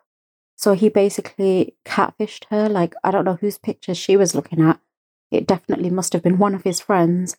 So 0.56 0.74
he 0.74 0.90
basically 0.90 1.76
catfished 1.86 2.46
her. 2.50 2.70
Like, 2.70 2.94
I 3.04 3.12
don't 3.12 3.26
know 3.26 3.38
whose 3.42 3.58
pictures 3.58 3.98
she 3.98 4.16
was 4.16 4.36
looking 4.36 4.62
at. 4.62 4.80
It 5.32 5.48
definitely 5.48 5.90
must 5.90 6.14
have 6.14 6.24
been 6.24 6.38
one 6.38 6.56
of 6.56 6.64
his 6.64 6.80
friends, 6.80 7.36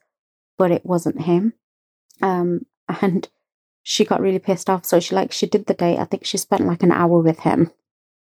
but 0.58 0.70
it 0.70 0.84
wasn't 0.84 1.22
him. 1.22 1.54
Um, 2.20 2.66
and 2.88 3.28
she 3.82 4.04
got 4.04 4.20
really 4.20 4.38
pissed 4.38 4.68
off. 4.68 4.84
So 4.84 4.98
she 5.00 5.14
like 5.14 5.32
she 5.32 5.46
did 5.46 5.66
the 5.66 5.74
date. 5.74 5.98
I 5.98 6.04
think 6.04 6.24
she 6.24 6.38
spent 6.38 6.66
like 6.66 6.82
an 6.82 6.92
hour 6.92 7.20
with 7.20 7.40
him, 7.40 7.70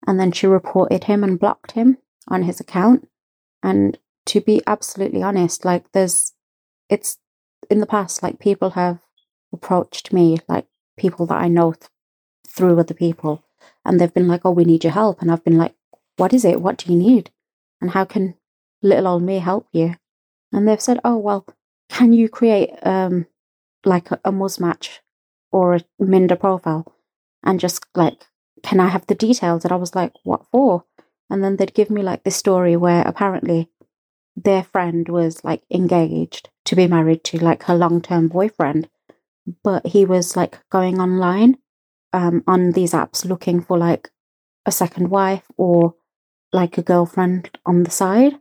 and 0.06 0.18
then 0.18 0.32
she 0.32 0.46
reported 0.46 1.04
him 1.04 1.24
and 1.24 1.38
blocked 1.38 1.72
him 1.72 1.98
on 2.28 2.42
his 2.42 2.60
account. 2.60 3.08
And 3.62 3.98
to 4.26 4.40
be 4.40 4.62
absolutely 4.66 5.22
honest, 5.22 5.64
like 5.64 5.90
there's, 5.92 6.34
it's 6.88 7.18
in 7.70 7.80
the 7.80 7.86
past 7.86 8.22
like 8.22 8.38
people 8.38 8.70
have 8.70 9.00
approached 9.52 10.12
me, 10.12 10.38
like 10.48 10.66
people 10.96 11.26
that 11.26 11.40
I 11.40 11.48
know 11.48 11.72
th- 11.72 11.90
through 12.46 12.78
other 12.78 12.94
people, 12.94 13.42
and 13.84 14.00
they've 14.00 14.14
been 14.14 14.28
like, 14.28 14.42
"Oh, 14.44 14.52
we 14.52 14.64
need 14.64 14.84
your 14.84 14.92
help," 14.92 15.20
and 15.20 15.30
I've 15.30 15.44
been 15.44 15.58
like, 15.58 15.74
"What 16.18 16.32
is 16.32 16.44
it? 16.44 16.60
What 16.60 16.78
do 16.78 16.92
you 16.92 16.98
need? 16.98 17.30
And 17.80 17.90
how 17.90 18.04
can 18.04 18.34
little 18.82 19.08
old 19.08 19.22
me 19.22 19.38
help 19.38 19.66
you?" 19.72 19.96
And 20.52 20.68
they've 20.68 20.80
said, 20.80 21.00
"Oh, 21.04 21.16
well, 21.16 21.46
can 21.88 22.12
you 22.12 22.28
create 22.28 22.70
um 22.82 23.26
like 23.88 24.10
a, 24.10 24.18
Muzmatch 24.30 24.98
or 25.50 25.74
a 25.74 25.84
Minder 25.98 26.36
profile 26.36 26.94
and 27.42 27.58
just 27.58 27.84
like, 27.94 28.26
can 28.62 28.80
I 28.80 28.88
have 28.88 29.06
the 29.06 29.14
details? 29.14 29.64
And 29.64 29.72
I 29.72 29.76
was 29.76 29.94
like, 29.94 30.12
what 30.24 30.46
for? 30.50 30.84
And 31.30 31.42
then 31.42 31.56
they'd 31.56 31.74
give 31.74 31.90
me 31.90 32.02
like 32.02 32.24
this 32.24 32.36
story 32.36 32.76
where 32.76 33.02
apparently 33.02 33.68
their 34.36 34.62
friend 34.62 35.08
was 35.08 35.42
like 35.44 35.62
engaged 35.70 36.48
to 36.66 36.76
be 36.76 36.86
married 36.86 37.24
to 37.24 37.42
like 37.42 37.64
her 37.64 37.74
long 37.74 38.00
term 38.00 38.28
boyfriend, 38.28 38.88
but 39.64 39.86
he 39.86 40.04
was 40.04 40.36
like 40.36 40.58
going 40.70 41.00
online 41.00 41.58
um, 42.12 42.42
on 42.46 42.72
these 42.72 42.92
apps 42.92 43.24
looking 43.24 43.60
for 43.60 43.78
like 43.78 44.10
a 44.66 44.72
second 44.72 45.08
wife 45.08 45.44
or 45.56 45.94
like 46.52 46.78
a 46.78 46.82
girlfriend 46.82 47.58
on 47.66 47.82
the 47.82 47.90
side. 47.90 48.34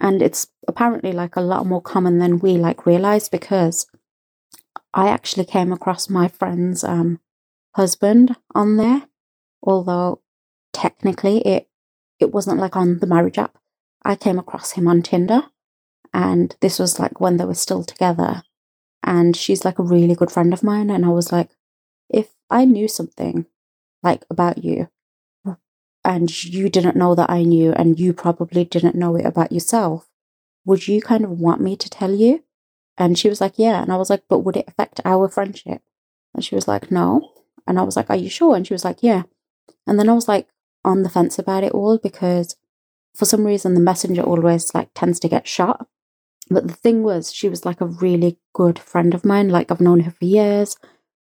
And 0.00 0.20
it's 0.20 0.48
apparently 0.68 1.12
like 1.12 1.36
a 1.36 1.40
lot 1.40 1.66
more 1.66 1.80
common 1.80 2.18
than 2.18 2.38
we 2.38 2.52
like 2.52 2.86
realize 2.86 3.28
because 3.28 3.86
I 4.96 5.08
actually 5.08 5.44
came 5.44 5.72
across 5.74 6.08
my 6.08 6.26
friend's 6.26 6.82
um, 6.82 7.20
husband 7.74 8.34
on 8.54 8.78
there, 8.78 9.02
although 9.62 10.22
technically 10.72 11.46
it 11.46 11.68
it 12.18 12.32
wasn't 12.32 12.58
like 12.58 12.76
on 12.76 13.00
the 13.00 13.06
marriage 13.06 13.36
app. 13.36 13.58
I 14.02 14.16
came 14.16 14.38
across 14.38 14.72
him 14.72 14.88
on 14.88 15.02
Tinder, 15.02 15.42
and 16.14 16.56
this 16.62 16.78
was 16.78 16.98
like 16.98 17.20
when 17.20 17.36
they 17.36 17.44
were 17.44 17.54
still 17.54 17.84
together. 17.84 18.42
And 19.02 19.36
she's 19.36 19.66
like 19.66 19.78
a 19.78 19.82
really 19.82 20.14
good 20.14 20.32
friend 20.32 20.54
of 20.54 20.62
mine, 20.62 20.88
and 20.88 21.04
I 21.04 21.10
was 21.10 21.30
like, 21.30 21.50
if 22.08 22.30
I 22.48 22.64
knew 22.64 22.88
something 22.88 23.44
like 24.02 24.24
about 24.30 24.64
you, 24.64 24.88
and 26.04 26.44
you 26.44 26.70
didn't 26.70 26.96
know 26.96 27.14
that 27.14 27.28
I 27.28 27.42
knew, 27.42 27.72
and 27.72 28.00
you 28.00 28.14
probably 28.14 28.64
didn't 28.64 28.94
know 28.94 29.14
it 29.16 29.26
about 29.26 29.52
yourself, 29.52 30.08
would 30.64 30.88
you 30.88 31.02
kind 31.02 31.22
of 31.22 31.38
want 31.38 31.60
me 31.60 31.76
to 31.76 31.90
tell 31.90 32.14
you? 32.14 32.44
And 32.98 33.18
she 33.18 33.28
was 33.28 33.40
like, 33.40 33.54
Yeah. 33.56 33.82
And 33.82 33.92
I 33.92 33.96
was 33.96 34.10
like, 34.10 34.24
But 34.28 34.40
would 34.40 34.56
it 34.56 34.68
affect 34.68 35.00
our 35.04 35.28
friendship? 35.28 35.82
And 36.34 36.44
she 36.44 36.54
was 36.54 36.68
like, 36.68 36.90
No. 36.90 37.32
And 37.66 37.78
I 37.78 37.82
was 37.82 37.96
like, 37.96 38.10
Are 38.10 38.16
you 38.16 38.30
sure? 38.30 38.56
And 38.56 38.66
she 38.66 38.74
was 38.74 38.84
like, 38.84 39.02
Yeah. 39.02 39.24
And 39.86 39.98
then 39.98 40.08
I 40.08 40.14
was 40.14 40.28
like 40.28 40.48
on 40.84 41.02
the 41.02 41.08
fence 41.10 41.38
about 41.38 41.64
it 41.64 41.72
all 41.72 41.98
because 41.98 42.56
for 43.14 43.24
some 43.24 43.44
reason 43.44 43.74
the 43.74 43.80
messenger 43.80 44.22
always 44.22 44.74
like 44.74 44.90
tends 44.94 45.18
to 45.20 45.28
get 45.28 45.48
shot. 45.48 45.86
But 46.48 46.68
the 46.68 46.74
thing 46.74 47.02
was, 47.02 47.32
she 47.32 47.48
was 47.48 47.64
like 47.64 47.80
a 47.80 47.86
really 47.86 48.38
good 48.54 48.78
friend 48.78 49.14
of 49.14 49.24
mine. 49.24 49.48
Like 49.48 49.70
I've 49.70 49.80
known 49.80 50.00
her 50.00 50.12
for 50.12 50.24
years. 50.24 50.76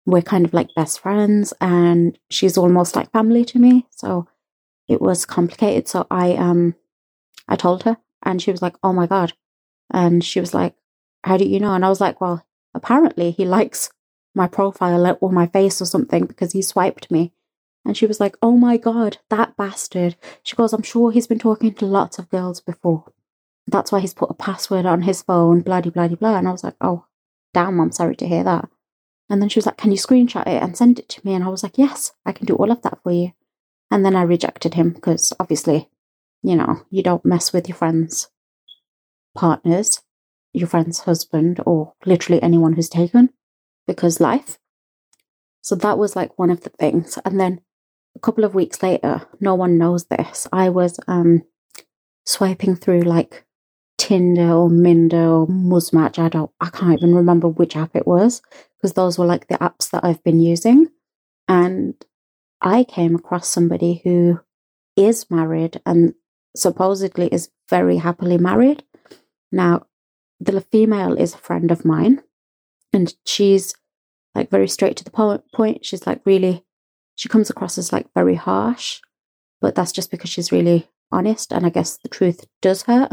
We're 0.06 0.22
kind 0.22 0.44
of 0.44 0.52
like 0.52 0.74
best 0.76 1.00
friends 1.00 1.54
and 1.60 2.18
she's 2.30 2.58
almost 2.58 2.94
like 2.94 3.10
family 3.10 3.44
to 3.46 3.58
me. 3.58 3.86
So 3.90 4.28
it 4.86 5.00
was 5.00 5.24
complicated. 5.24 5.88
So 5.88 6.06
I 6.10 6.34
um 6.34 6.74
I 7.48 7.56
told 7.56 7.84
her 7.84 7.96
and 8.22 8.40
she 8.40 8.50
was 8.50 8.60
like, 8.60 8.76
Oh 8.82 8.92
my 8.92 9.06
God. 9.06 9.32
And 9.90 10.22
she 10.22 10.40
was 10.40 10.52
like, 10.52 10.74
how 11.24 11.38
do 11.38 11.44
you 11.44 11.58
know? 11.58 11.74
And 11.74 11.84
I 11.84 11.88
was 11.88 12.00
like, 12.00 12.20
well, 12.20 12.46
apparently 12.74 13.30
he 13.30 13.46
likes 13.46 13.90
my 14.34 14.46
profile 14.46 15.16
or 15.20 15.32
my 15.32 15.46
face 15.46 15.80
or 15.80 15.86
something 15.86 16.26
because 16.26 16.52
he 16.52 16.60
swiped 16.60 17.10
me. 17.10 17.32
And 17.84 17.96
she 17.96 18.06
was 18.06 18.20
like, 18.20 18.36
oh 18.42 18.56
my 18.56 18.76
God, 18.76 19.18
that 19.30 19.56
bastard. 19.56 20.16
She 20.42 20.54
goes, 20.56 20.72
I'm 20.72 20.82
sure 20.82 21.10
he's 21.10 21.26
been 21.26 21.38
talking 21.38 21.72
to 21.74 21.86
lots 21.86 22.18
of 22.18 22.28
girls 22.28 22.60
before. 22.60 23.10
That's 23.66 23.90
why 23.90 24.00
he's 24.00 24.12
put 24.14 24.30
a 24.30 24.34
password 24.34 24.84
on 24.84 25.02
his 25.02 25.22
phone, 25.22 25.62
bloody, 25.62 25.88
bloody, 25.88 26.14
blah. 26.14 26.36
And 26.36 26.46
I 26.46 26.52
was 26.52 26.64
like, 26.64 26.76
oh, 26.80 27.06
damn, 27.54 27.80
I'm 27.80 27.92
sorry 27.92 28.16
to 28.16 28.28
hear 28.28 28.44
that. 28.44 28.68
And 29.30 29.40
then 29.40 29.48
she 29.48 29.58
was 29.58 29.66
like, 29.66 29.78
can 29.78 29.92
you 29.92 29.96
screenshot 29.96 30.46
it 30.46 30.62
and 30.62 30.76
send 30.76 30.98
it 30.98 31.08
to 31.10 31.26
me? 31.26 31.32
And 31.32 31.44
I 31.44 31.48
was 31.48 31.62
like, 31.62 31.78
yes, 31.78 32.12
I 32.26 32.32
can 32.32 32.44
do 32.44 32.54
all 32.54 32.70
of 32.70 32.82
that 32.82 32.98
for 33.02 33.12
you. 33.12 33.32
And 33.90 34.04
then 34.04 34.14
I 34.14 34.22
rejected 34.22 34.74
him 34.74 34.90
because 34.90 35.32
obviously, 35.40 35.88
you 36.42 36.56
know, 36.56 36.82
you 36.90 37.02
don't 37.02 37.24
mess 37.24 37.52
with 37.52 37.66
your 37.66 37.76
friends' 37.76 38.28
partners 39.34 40.02
your 40.54 40.68
friend's 40.68 41.00
husband 41.00 41.60
or 41.66 41.92
literally 42.06 42.42
anyone 42.42 42.72
who's 42.72 42.88
taken 42.88 43.28
because 43.86 44.20
life. 44.20 44.58
So 45.60 45.74
that 45.76 45.98
was 45.98 46.14
like 46.14 46.38
one 46.38 46.50
of 46.50 46.62
the 46.62 46.70
things. 46.70 47.18
And 47.24 47.38
then 47.38 47.60
a 48.16 48.20
couple 48.20 48.44
of 48.44 48.54
weeks 48.54 48.82
later, 48.82 49.26
no 49.40 49.54
one 49.54 49.76
knows 49.76 50.06
this. 50.06 50.46
I 50.52 50.68
was 50.70 50.98
um 51.08 51.42
swiping 52.24 52.76
through 52.76 53.02
like 53.02 53.44
Tinder 53.98 54.52
or 54.52 54.70
Minder 54.70 55.26
or 55.26 55.46
Muzmatch. 55.46 56.18
I 56.18 56.28
don't 56.28 56.50
I 56.60 56.70
can't 56.70 56.98
even 56.98 57.14
remember 57.14 57.48
which 57.48 57.76
app 57.76 57.96
it 57.96 58.06
was 58.06 58.40
because 58.76 58.94
those 58.94 59.18
were 59.18 59.26
like 59.26 59.48
the 59.48 59.58
apps 59.58 59.90
that 59.90 60.04
I've 60.04 60.22
been 60.22 60.40
using. 60.40 60.88
And 61.48 61.94
I 62.60 62.84
came 62.84 63.14
across 63.16 63.48
somebody 63.48 64.00
who 64.04 64.40
is 64.96 65.30
married 65.30 65.80
and 65.84 66.14
supposedly 66.56 67.26
is 67.28 67.50
very 67.68 67.96
happily 67.96 68.38
married. 68.38 68.84
Now, 69.50 69.86
the 70.40 70.60
female 70.60 71.18
is 71.18 71.34
a 71.34 71.38
friend 71.38 71.70
of 71.70 71.84
mine, 71.84 72.22
and 72.92 73.14
she's 73.24 73.74
like 74.34 74.50
very 74.50 74.68
straight 74.68 74.96
to 74.96 75.04
the 75.04 75.40
point. 75.54 75.84
She's 75.84 76.06
like 76.06 76.20
really, 76.24 76.64
she 77.14 77.28
comes 77.28 77.50
across 77.50 77.78
as 77.78 77.92
like 77.92 78.06
very 78.14 78.34
harsh, 78.34 79.00
but 79.60 79.74
that's 79.74 79.92
just 79.92 80.10
because 80.10 80.30
she's 80.30 80.52
really 80.52 80.88
honest, 81.10 81.52
and 81.52 81.64
I 81.64 81.70
guess 81.70 81.96
the 81.96 82.08
truth 82.08 82.46
does 82.60 82.82
hurt, 82.82 83.12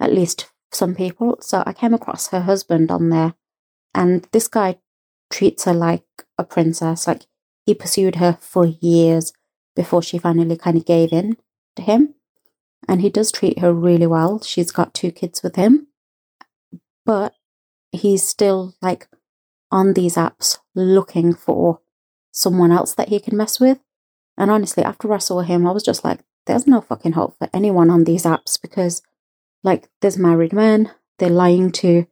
at 0.00 0.12
least 0.12 0.50
some 0.72 0.94
people. 0.94 1.38
So 1.40 1.62
I 1.66 1.72
came 1.72 1.94
across 1.94 2.28
her 2.28 2.42
husband 2.42 2.90
on 2.90 3.10
there, 3.10 3.34
and 3.94 4.26
this 4.32 4.48
guy 4.48 4.78
treats 5.30 5.64
her 5.64 5.74
like 5.74 6.04
a 6.36 6.44
princess. 6.44 7.06
Like 7.06 7.26
he 7.64 7.74
pursued 7.74 8.16
her 8.16 8.38
for 8.40 8.66
years 8.66 9.32
before 9.76 10.02
she 10.02 10.18
finally 10.18 10.56
kind 10.56 10.76
of 10.76 10.84
gave 10.84 11.12
in 11.12 11.36
to 11.76 11.82
him. 11.82 12.14
And 12.88 13.00
he 13.00 13.10
does 13.10 13.30
treat 13.30 13.60
her 13.60 13.72
really 13.72 14.06
well. 14.06 14.42
She's 14.42 14.72
got 14.72 14.94
two 14.94 15.12
kids 15.12 15.42
with 15.42 15.56
him 15.56 15.86
but 17.04 17.34
he's 17.92 18.22
still 18.22 18.74
like 18.80 19.08
on 19.70 19.94
these 19.94 20.16
apps 20.16 20.58
looking 20.74 21.34
for 21.34 21.80
someone 22.32 22.72
else 22.72 22.94
that 22.94 23.08
he 23.08 23.20
can 23.20 23.36
mess 23.36 23.60
with. 23.60 23.78
And 24.36 24.50
honestly, 24.50 24.82
after 24.82 25.12
I 25.12 25.18
saw 25.18 25.40
him, 25.40 25.66
I 25.66 25.72
was 25.72 25.82
just 25.82 26.04
like, 26.04 26.20
there's 26.46 26.66
no 26.66 26.80
fucking 26.80 27.12
hope 27.12 27.36
for 27.38 27.48
anyone 27.52 27.90
on 27.90 28.04
these 28.04 28.24
apps 28.24 28.60
because, 28.60 29.02
like, 29.62 29.88
there's 30.00 30.16
married 30.16 30.52
men, 30.52 30.90
they're 31.18 31.28
lying 31.28 31.70
to 31.72 32.06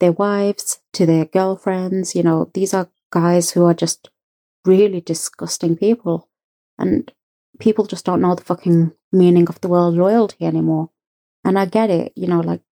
their 0.00 0.12
wives, 0.12 0.80
to 0.94 1.06
their 1.06 1.24
girlfriends. 1.24 2.14
You 2.14 2.22
know, 2.22 2.50
these 2.54 2.74
are 2.74 2.90
guys 3.10 3.52
who 3.52 3.64
are 3.64 3.74
just 3.74 4.10
really 4.64 5.00
disgusting 5.00 5.76
people. 5.76 6.28
And 6.78 7.12
people 7.58 7.86
just 7.86 8.04
don't 8.04 8.20
know 8.20 8.34
the 8.34 8.44
fucking 8.44 8.92
meaning 9.12 9.48
of 9.48 9.60
the 9.60 9.68
word 9.68 9.94
loyalty 9.94 10.44
anymore. 10.44 10.90
And 11.44 11.58
I 11.58 11.66
get 11.66 11.90
it, 11.90 12.12
you 12.16 12.26
know, 12.26 12.40
like, 12.40 12.62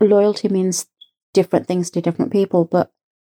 loyalty 0.00 0.48
means 0.48 0.86
different 1.32 1.66
things 1.66 1.90
to 1.90 2.00
different 2.00 2.32
people. 2.32 2.64
But, 2.64 2.90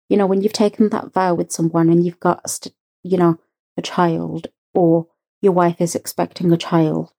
you 0.08 0.16
know, 0.16 0.26
when 0.26 0.42
you've 0.42 0.52
taken 0.52 0.88
that 0.90 1.12
vow 1.12 1.34
with 1.34 1.52
someone 1.52 1.88
and 1.88 2.04
you've 2.04 2.20
got, 2.20 2.68
you 3.02 3.16
know, 3.16 3.38
a 3.76 3.82
child 3.82 4.48
or 4.74 5.08
your 5.40 5.52
wife 5.52 5.80
is 5.80 5.94
expecting 5.94 6.52
a 6.52 6.56
child, 6.56 7.12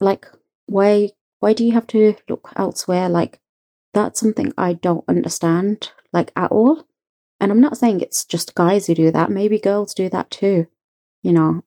like, 0.00 0.26
why, 0.66 1.10
why 1.40 1.52
do 1.52 1.64
you 1.64 1.72
have 1.72 1.86
to 1.88 2.14
look 2.28 2.52
elsewhere? 2.56 3.08
Like, 3.08 3.40
that's 3.94 4.20
something 4.20 4.52
I 4.56 4.74
don't 4.74 5.04
understand, 5.08 5.90
like, 6.12 6.32
at 6.36 6.50
all. 6.50 6.84
And 7.40 7.52
I'm 7.52 7.60
not 7.60 7.78
saying 7.78 8.00
it's 8.00 8.24
just 8.24 8.54
guys 8.54 8.86
who 8.86 8.94
do 8.94 9.10
that. 9.10 9.30
Maybe 9.30 9.58
girls 9.58 9.94
do 9.94 10.08
that 10.08 10.30
too. 10.30 10.66
You 11.22 11.32
know, 11.32 11.64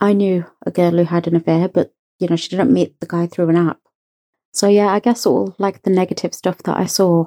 I 0.00 0.12
knew 0.12 0.46
a 0.64 0.70
girl 0.70 0.92
who 0.92 1.04
had 1.04 1.26
an 1.26 1.36
affair, 1.36 1.68
but 1.68 1.94
you 2.18 2.28
know, 2.28 2.36
she 2.36 2.50
didn't 2.50 2.72
meet 2.72 3.00
the 3.00 3.06
guy 3.06 3.26
through 3.26 3.48
an 3.48 3.56
app. 3.56 3.80
So 4.52 4.68
yeah, 4.68 4.88
I 4.88 5.00
guess 5.00 5.26
all 5.26 5.54
like 5.58 5.82
the 5.82 5.90
negative 5.90 6.34
stuff 6.34 6.58
that 6.64 6.76
I 6.76 6.86
saw, 6.86 7.26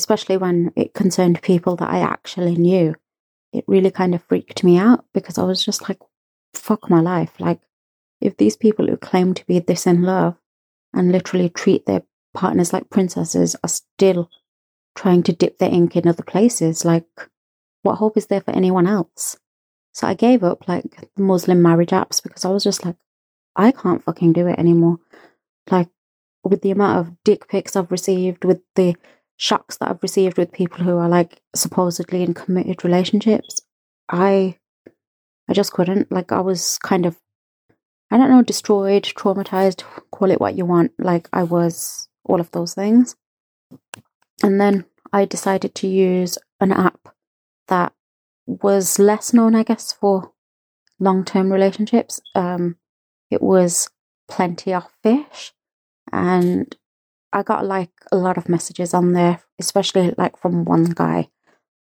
especially 0.00 0.38
when 0.38 0.72
it 0.76 0.94
concerned 0.94 1.42
people 1.42 1.76
that 1.76 1.90
I 1.90 2.00
actually 2.00 2.56
knew, 2.56 2.94
it 3.52 3.64
really 3.66 3.90
kind 3.90 4.14
of 4.14 4.22
freaked 4.24 4.64
me 4.64 4.78
out 4.78 5.04
because 5.12 5.36
I 5.36 5.44
was 5.44 5.62
just 5.62 5.86
like, 5.88 5.98
fuck 6.54 6.88
my 6.88 7.00
life. 7.00 7.32
Like, 7.38 7.60
if 8.18 8.38
these 8.38 8.56
people 8.56 8.86
who 8.86 8.96
claim 8.96 9.34
to 9.34 9.46
be 9.46 9.58
this 9.58 9.86
in 9.86 10.02
love 10.02 10.36
and 10.94 11.12
literally 11.12 11.50
treat 11.50 11.84
their 11.84 12.02
partners 12.32 12.72
like 12.72 12.88
princesses 12.88 13.56
are 13.62 13.68
still 13.68 14.30
trying 14.96 15.22
to 15.24 15.32
dip 15.32 15.58
their 15.58 15.70
ink 15.70 15.96
in 15.96 16.08
other 16.08 16.22
places, 16.22 16.82
like, 16.84 17.04
what 17.82 17.96
hope 17.96 18.16
is 18.16 18.28
there 18.28 18.40
for 18.40 18.52
anyone 18.52 18.86
else? 18.86 19.36
So 19.92 20.06
I 20.06 20.14
gave 20.14 20.42
up 20.42 20.66
like 20.66 20.84
the 21.14 21.22
Muslim 21.22 21.60
marriage 21.60 21.90
apps 21.90 22.22
because 22.22 22.46
I 22.46 22.50
was 22.50 22.64
just 22.64 22.86
like, 22.86 22.96
I 23.54 23.70
can't 23.70 24.02
fucking 24.02 24.32
do 24.32 24.46
it 24.46 24.58
anymore. 24.58 24.98
Like, 25.70 25.90
with 26.42 26.62
the 26.62 26.70
amount 26.70 26.98
of 27.00 27.14
dick 27.22 27.48
pics 27.48 27.76
I've 27.76 27.90
received, 27.92 28.46
with 28.46 28.62
the 28.74 28.96
shocks 29.40 29.78
that 29.78 29.88
I've 29.88 30.02
received 30.02 30.36
with 30.36 30.52
people 30.52 30.84
who 30.84 30.98
are 30.98 31.08
like 31.08 31.40
supposedly 31.54 32.22
in 32.22 32.34
committed 32.34 32.84
relationships, 32.84 33.62
I 34.08 34.58
I 35.48 35.54
just 35.54 35.72
couldn't. 35.72 36.12
Like 36.12 36.30
I 36.30 36.40
was 36.40 36.78
kind 36.78 37.06
of 37.06 37.18
I 38.10 38.18
don't 38.18 38.30
know, 38.30 38.42
destroyed, 38.42 39.04
traumatized, 39.04 39.82
call 40.10 40.30
it 40.30 40.40
what 40.40 40.56
you 40.56 40.66
want. 40.66 40.92
Like 40.98 41.28
I 41.32 41.42
was 41.42 42.08
all 42.24 42.40
of 42.40 42.50
those 42.50 42.74
things. 42.74 43.16
And 44.42 44.60
then 44.60 44.84
I 45.12 45.24
decided 45.24 45.74
to 45.76 45.86
use 45.88 46.36
an 46.60 46.72
app 46.72 47.14
that 47.68 47.94
was 48.46 48.98
less 48.98 49.32
known, 49.32 49.54
I 49.54 49.62
guess, 49.62 49.92
for 49.92 50.32
long 50.98 51.24
term 51.24 51.50
relationships. 51.50 52.20
Um, 52.34 52.76
it 53.30 53.40
was 53.40 53.88
Plenty 54.28 54.74
of 54.74 54.86
Fish. 55.02 55.52
And 56.12 56.76
I 57.32 57.42
got 57.42 57.64
like 57.64 57.92
a 58.10 58.16
lot 58.16 58.38
of 58.38 58.48
messages 58.48 58.92
on 58.92 59.12
there, 59.12 59.40
especially 59.58 60.14
like 60.18 60.36
from 60.36 60.64
one 60.64 60.84
guy. 60.84 61.28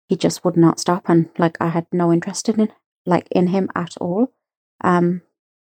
He 0.09 0.17
just 0.17 0.45
would 0.45 0.57
not 0.57 0.81
stop, 0.81 1.09
and 1.09 1.28
like 1.38 1.57
I 1.61 1.69
had 1.69 1.87
no 1.93 2.12
interest 2.12 2.49
in 2.49 2.73
like 3.07 3.28
in 3.31 3.49
him 3.49 3.69
at 3.75 3.97
all. 4.00 4.33
Um, 4.83 5.23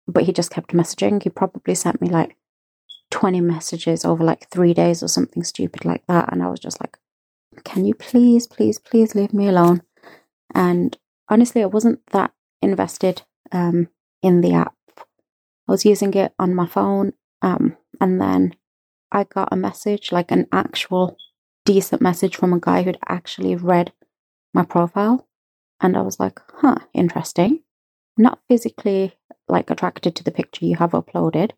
but 0.06 0.24
he 0.24 0.32
just 0.32 0.50
kept 0.50 0.72
messaging. 0.72 1.22
He 1.22 1.30
probably 1.30 1.74
sent 1.74 2.00
me 2.00 2.08
like 2.08 2.36
twenty 3.10 3.40
messages 3.40 4.04
over 4.04 4.24
like 4.24 4.48
three 4.50 4.74
days 4.74 5.02
or 5.02 5.08
something 5.08 5.44
stupid 5.44 5.84
like 5.84 6.06
that, 6.06 6.32
and 6.32 6.42
I 6.42 6.48
was 6.48 6.60
just 6.60 6.80
like, 6.80 6.98
"Can 7.64 7.84
you 7.84 7.94
please, 7.94 8.46
please, 8.46 8.78
please 8.78 9.14
leave 9.14 9.32
me 9.32 9.48
alone?" 9.48 9.82
And 10.54 10.96
honestly, 11.28 11.62
I 11.62 11.66
wasn't 11.66 12.00
that 12.12 12.32
invested 12.62 13.22
um 13.52 13.88
in 14.22 14.40
the 14.40 14.54
app. 14.54 14.74
I 15.68 15.72
was 15.72 15.84
using 15.84 16.12
it 16.14 16.32
on 16.38 16.54
my 16.54 16.66
phone, 16.66 17.12
um, 17.42 17.76
and 18.00 18.20
then 18.20 18.54
I 19.14 19.24
got 19.24 19.48
a 19.52 19.56
message, 19.56 20.12
like 20.12 20.30
an 20.30 20.46
actual 20.52 21.16
decent 21.64 22.02
message 22.02 22.36
from 22.36 22.52
a 22.52 22.60
guy 22.60 22.82
who'd 22.82 22.98
actually 23.08 23.56
read 23.56 23.92
my 24.52 24.64
profile. 24.64 25.26
And 25.80 25.96
I 25.96 26.02
was 26.02 26.20
like, 26.20 26.40
huh, 26.60 26.78
interesting. 26.92 27.60
not 28.16 28.40
physically 28.48 29.14
like 29.48 29.70
attracted 29.70 30.14
to 30.16 30.24
the 30.24 30.30
picture 30.30 30.64
you 30.64 30.76
have 30.76 30.92
uploaded, 30.92 31.52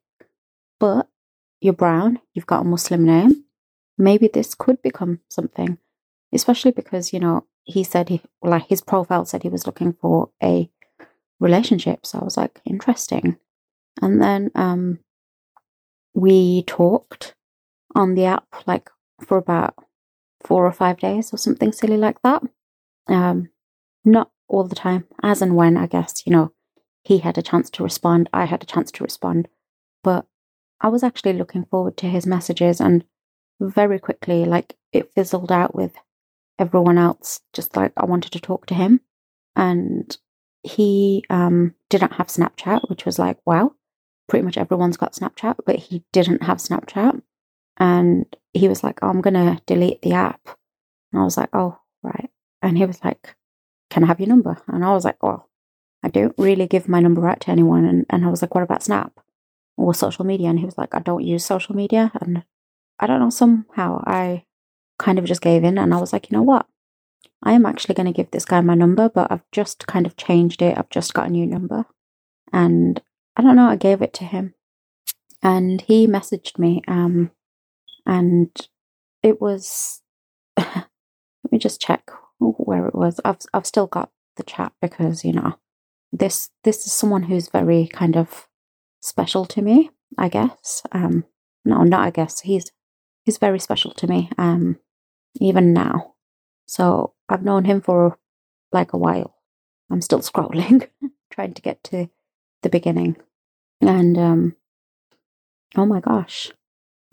but 0.81 1.09
you're 1.61 1.73
brown, 1.73 2.21
you've 2.35 2.47
got 2.47 2.63
a 2.63 2.69
Muslim 2.69 3.05
name. 3.05 3.45
Maybe 3.99 4.29
this 4.29 4.55
could 4.55 4.83
become 4.83 5.21
something, 5.31 5.79
especially 6.33 6.73
because, 6.73 7.13
you 7.13 7.21
know, 7.21 7.47
he 7.65 7.83
said 7.83 8.09
he, 8.09 8.21
like 8.43 8.67
his 8.69 8.81
profile 8.81 9.25
said 9.25 9.43
he 9.43 9.49
was 9.49 9.67
looking 9.67 9.93
for 9.95 10.31
a 10.43 10.71
relationship. 11.41 12.05
So 12.07 12.19
I 12.19 12.25
was 12.25 12.37
like, 12.37 12.61
interesting. 12.65 13.39
And 14.03 14.21
then 14.21 14.51
um, 14.55 14.99
we 16.15 16.63
talked 16.65 17.35
on 17.97 18.15
the 18.15 18.27
app 18.27 18.47
like 18.67 18.91
for 19.27 19.39
about 19.39 19.75
four 20.45 20.67
or 20.67 20.73
five 20.73 20.99
days 20.99 21.33
or 21.33 21.39
something 21.39 21.73
silly 21.73 21.97
like 21.97 22.23
that. 22.23 22.43
Um, 23.09 23.51
not 24.05 24.31
all 24.49 24.65
the 24.65 24.77
time, 24.77 25.07
as 25.23 25.43
and 25.43 25.57
when, 25.57 25.77
I 25.77 25.87
guess, 25.87 26.23
you 26.25 26.33
know, 26.33 26.53
he 27.03 27.19
had 27.19 27.39
a 27.39 27.43
chance 27.43 27.71
to 27.71 27.83
respond, 27.83 28.29
I 28.33 28.45
had 28.45 28.63
a 28.63 28.67
chance 28.67 28.93
to 28.93 29.05
respond. 29.05 29.49
But 30.05 30.27
I 30.81 30.89
was 30.89 31.03
actually 31.03 31.33
looking 31.33 31.65
forward 31.65 31.97
to 31.99 32.07
his 32.07 32.27
messages, 32.27 32.81
and 32.81 33.05
very 33.61 33.99
quickly, 33.99 34.45
like, 34.45 34.77
it 34.93 35.13
fizzled 35.13 35.51
out 35.51 35.75
with 35.75 35.95
everyone 36.59 36.99
else, 36.99 37.41
just 37.53 37.77
like 37.77 37.93
I 37.97 38.05
wanted 38.05 38.33
to 38.33 38.41
talk 38.41 38.67
to 38.67 38.75
him. 38.75 39.01
And 39.57 40.17
he 40.63 41.25
um, 41.31 41.75
didn't 41.91 42.15
have 42.15 42.29
Snapchat, 42.29 42.89
which 42.89 43.05
was 43.07 43.19
like, 43.19 43.39
wow, 43.47 43.73
pretty 44.29 44.45
much 44.45 44.59
everyone's 44.59 44.97
got 44.97 45.15
Snapchat, 45.15 45.57
but 45.65 45.77
he 45.77 46.05
didn't 46.13 46.43
have 46.43 46.59
Snapchat. 46.59 47.23
And 47.79 48.25
he 48.53 48.69
was 48.69 48.83
like, 48.83 48.99
oh, 49.03 49.09
I'm 49.09 49.21
going 49.21 49.35
to 49.35 49.61
delete 49.67 50.03
the 50.03 50.13
app. 50.13 50.41
And 51.13 51.21
I 51.21 51.25
was 51.25 51.37
like, 51.37 51.51
oh, 51.53 51.79
right. 52.03 52.31
And 52.63 52.77
he 52.77 52.87
was 52.87 53.03
like, 53.05 53.37
can 53.91 54.05
I 54.05 54.07
have 54.07 54.21
your 54.21 54.29
number? 54.29 54.61
And 54.69 54.85
I 54.85 54.93
was 54.93 55.05
like, 55.05 55.23
well, 55.23 55.49
I 56.03 56.09
don't 56.09 56.35
really 56.39 56.67
give 56.67 56.89
my 56.89 57.01
number 57.01 57.29
out 57.29 57.41
to 57.41 57.51
anyone. 57.51 57.85
And, 57.85 58.07
and 58.11 58.25
I 58.25 58.29
was 58.29 58.43
like, 58.43 58.55
what 58.55 58.65
about 58.65 58.83
Snap 58.83 59.21
or 59.77 59.95
social 59.95 60.25
media? 60.25 60.49
And 60.49 60.59
he 60.59 60.65
was 60.65 60.79
like, 60.79 60.95
I 60.95 61.01
don't 61.01 61.25
use 61.25 61.45
social 61.45 61.77
media. 61.77 62.13
And 62.21 62.45
I 62.99 63.07
don't 63.07 63.21
know, 63.21 63.31
somehow 63.31 64.03
I 64.07 64.45
kind 64.99 65.19
of 65.19 65.25
just 65.25 65.43
gave 65.43 65.65
in. 65.65 65.79
And 65.79 65.93
I 65.93 65.99
was 65.99 66.13
like, 66.13 66.31
you 66.31 66.37
know 66.37 66.43
what? 66.43 66.67
I 67.43 67.53
am 67.53 67.67
actually 67.67 67.95
going 67.95 68.07
to 68.07 68.13
give 68.13 68.31
this 68.31 68.45
guy 68.45 68.61
my 68.63 68.75
number, 68.75 69.09
but 69.09 69.31
I've 69.31 69.49
just 69.53 69.87
kind 69.87 70.07
of 70.07 70.17
changed 70.17 70.63
it. 70.63 70.77
I've 70.79 70.91
just 70.91 71.15
got 71.15 71.29
a 71.29 71.31
new 71.31 71.47
number. 71.47 71.85
And 72.53 73.03
I 73.37 73.43
don't 73.43 73.57
know, 73.57 73.69
I 73.69 73.77
gave 73.77 74.01
it 74.01 74.15
to 74.15 74.25
him. 74.25 74.55
And 75.43 75.83
he 75.83 76.07
messaged 76.07 76.59
me. 76.59 76.83
Um, 76.89 77.31
and 78.07 78.51
it 79.23 79.41
was 79.41 80.03
let 80.57 80.87
me 81.51 81.59
just 81.59 81.81
check 81.81 82.11
where 82.39 82.87
it 82.87 82.95
was. 82.95 83.21
I've 83.25 83.39
i've 83.53 83.67
still 83.67 83.87
got 83.87 84.11
the 84.37 84.43
chat 84.43 84.73
because 84.81 85.25
you 85.25 85.33
know 85.33 85.59
this 86.13 86.51
this 86.65 86.87
is 86.87 86.93
someone 86.93 87.25
who's 87.25 87.49
very 87.49 87.89
kind 87.89 88.17
of 88.17 88.49
special 89.01 89.45
to 89.47 89.63
me 89.63 89.91
i 90.19 90.29
guess. 90.29 90.83
Um 90.93 91.25
no 91.65 91.83
not 91.83 92.07
i 92.07 92.11
guess. 92.11 92.41
He's 92.41 92.71
he's 93.25 93.39
very 93.39 93.59
special 93.59 93.93
to 93.93 94.07
me 94.07 94.31
um 94.39 94.79
even 95.41 95.73
now. 95.73 96.15
So 96.67 97.15
i've 97.29 97.45
known 97.45 97.65
him 97.65 97.81
for 97.81 98.19
like 98.73 98.93
a 98.93 98.99
while. 98.99 99.37
I'm 99.91 100.01
still 100.01 100.21
scrolling 100.31 100.89
trying 101.31 101.55
to 101.55 101.63
get 101.63 101.83
to 101.85 102.09
the 102.63 102.69
beginning. 102.69 103.17
And 103.81 104.17
um 104.19 104.57
oh 105.77 105.87
my 105.87 106.01
gosh 106.01 106.53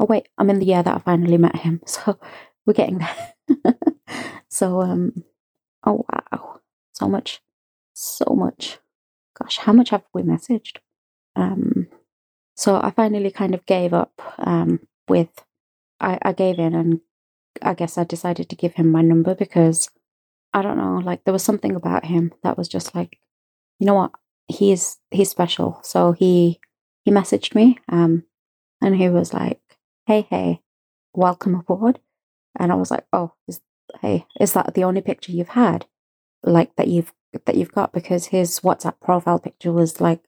Oh 0.03 0.05
wait, 0.05 0.27
I'm 0.37 0.49
in 0.49 0.59
the 0.59 0.65
year 0.65 0.83
that 0.83 0.95
I 0.97 0.99
finally 0.99 1.37
met 1.37 1.55
him, 1.55 1.79
so 1.85 2.19
we're 2.65 2.73
getting 2.73 2.99
there. 2.99 3.77
so 4.49 4.81
um, 4.81 5.23
oh 5.85 6.05
wow, 6.11 6.59
so 6.91 7.07
much, 7.07 7.41
so 7.93 8.25
much. 8.35 8.79
Gosh, 9.39 9.59
how 9.59 9.71
much 9.71 9.91
have 9.91 10.03
we 10.13 10.21
messaged? 10.23 10.79
Um, 11.37 11.87
so 12.53 12.81
I 12.83 12.91
finally 12.91 13.31
kind 13.31 13.55
of 13.55 13.65
gave 13.65 13.93
up. 13.93 14.11
Um, 14.39 14.81
with 15.07 15.45
I, 16.01 16.19
I 16.21 16.33
gave 16.33 16.59
in, 16.59 16.75
and 16.75 16.99
I 17.61 17.73
guess 17.73 17.97
I 17.97 18.03
decided 18.03 18.49
to 18.49 18.57
give 18.57 18.73
him 18.73 18.91
my 18.91 19.01
number 19.01 19.33
because 19.33 19.89
I 20.53 20.61
don't 20.63 20.77
know, 20.77 20.97
like 20.97 21.23
there 21.23 21.33
was 21.33 21.43
something 21.43 21.77
about 21.77 22.03
him 22.03 22.33
that 22.43 22.57
was 22.57 22.67
just 22.67 22.93
like, 22.93 23.19
you 23.79 23.87
know 23.87 23.93
what, 23.93 24.11
he's 24.49 24.97
he's 25.11 25.29
special. 25.29 25.79
So 25.81 26.11
he 26.11 26.59
he 27.05 27.11
messaged 27.11 27.55
me, 27.55 27.79
um, 27.87 28.25
and 28.81 28.97
he 28.97 29.07
was 29.07 29.33
like, 29.33 29.61
hey, 30.05 30.27
hey, 30.29 30.61
welcome 31.13 31.55
aboard. 31.55 31.99
And 32.57 32.71
I 32.71 32.75
was 32.75 32.91
like, 32.91 33.05
oh, 33.13 33.33
is, 33.47 33.61
hey, 34.01 34.25
is 34.39 34.53
that 34.53 34.73
the 34.73 34.83
only 34.83 35.01
picture 35.01 35.31
you've 35.31 35.49
had? 35.49 35.85
Like 36.43 36.75
that 36.75 36.87
you've 36.87 37.13
that 37.45 37.55
you've 37.55 37.71
got 37.71 37.93
because 37.93 38.27
his 38.27 38.59
WhatsApp 38.59 38.99
profile 39.01 39.39
picture 39.39 39.71
was 39.71 39.99
like 39.99 40.21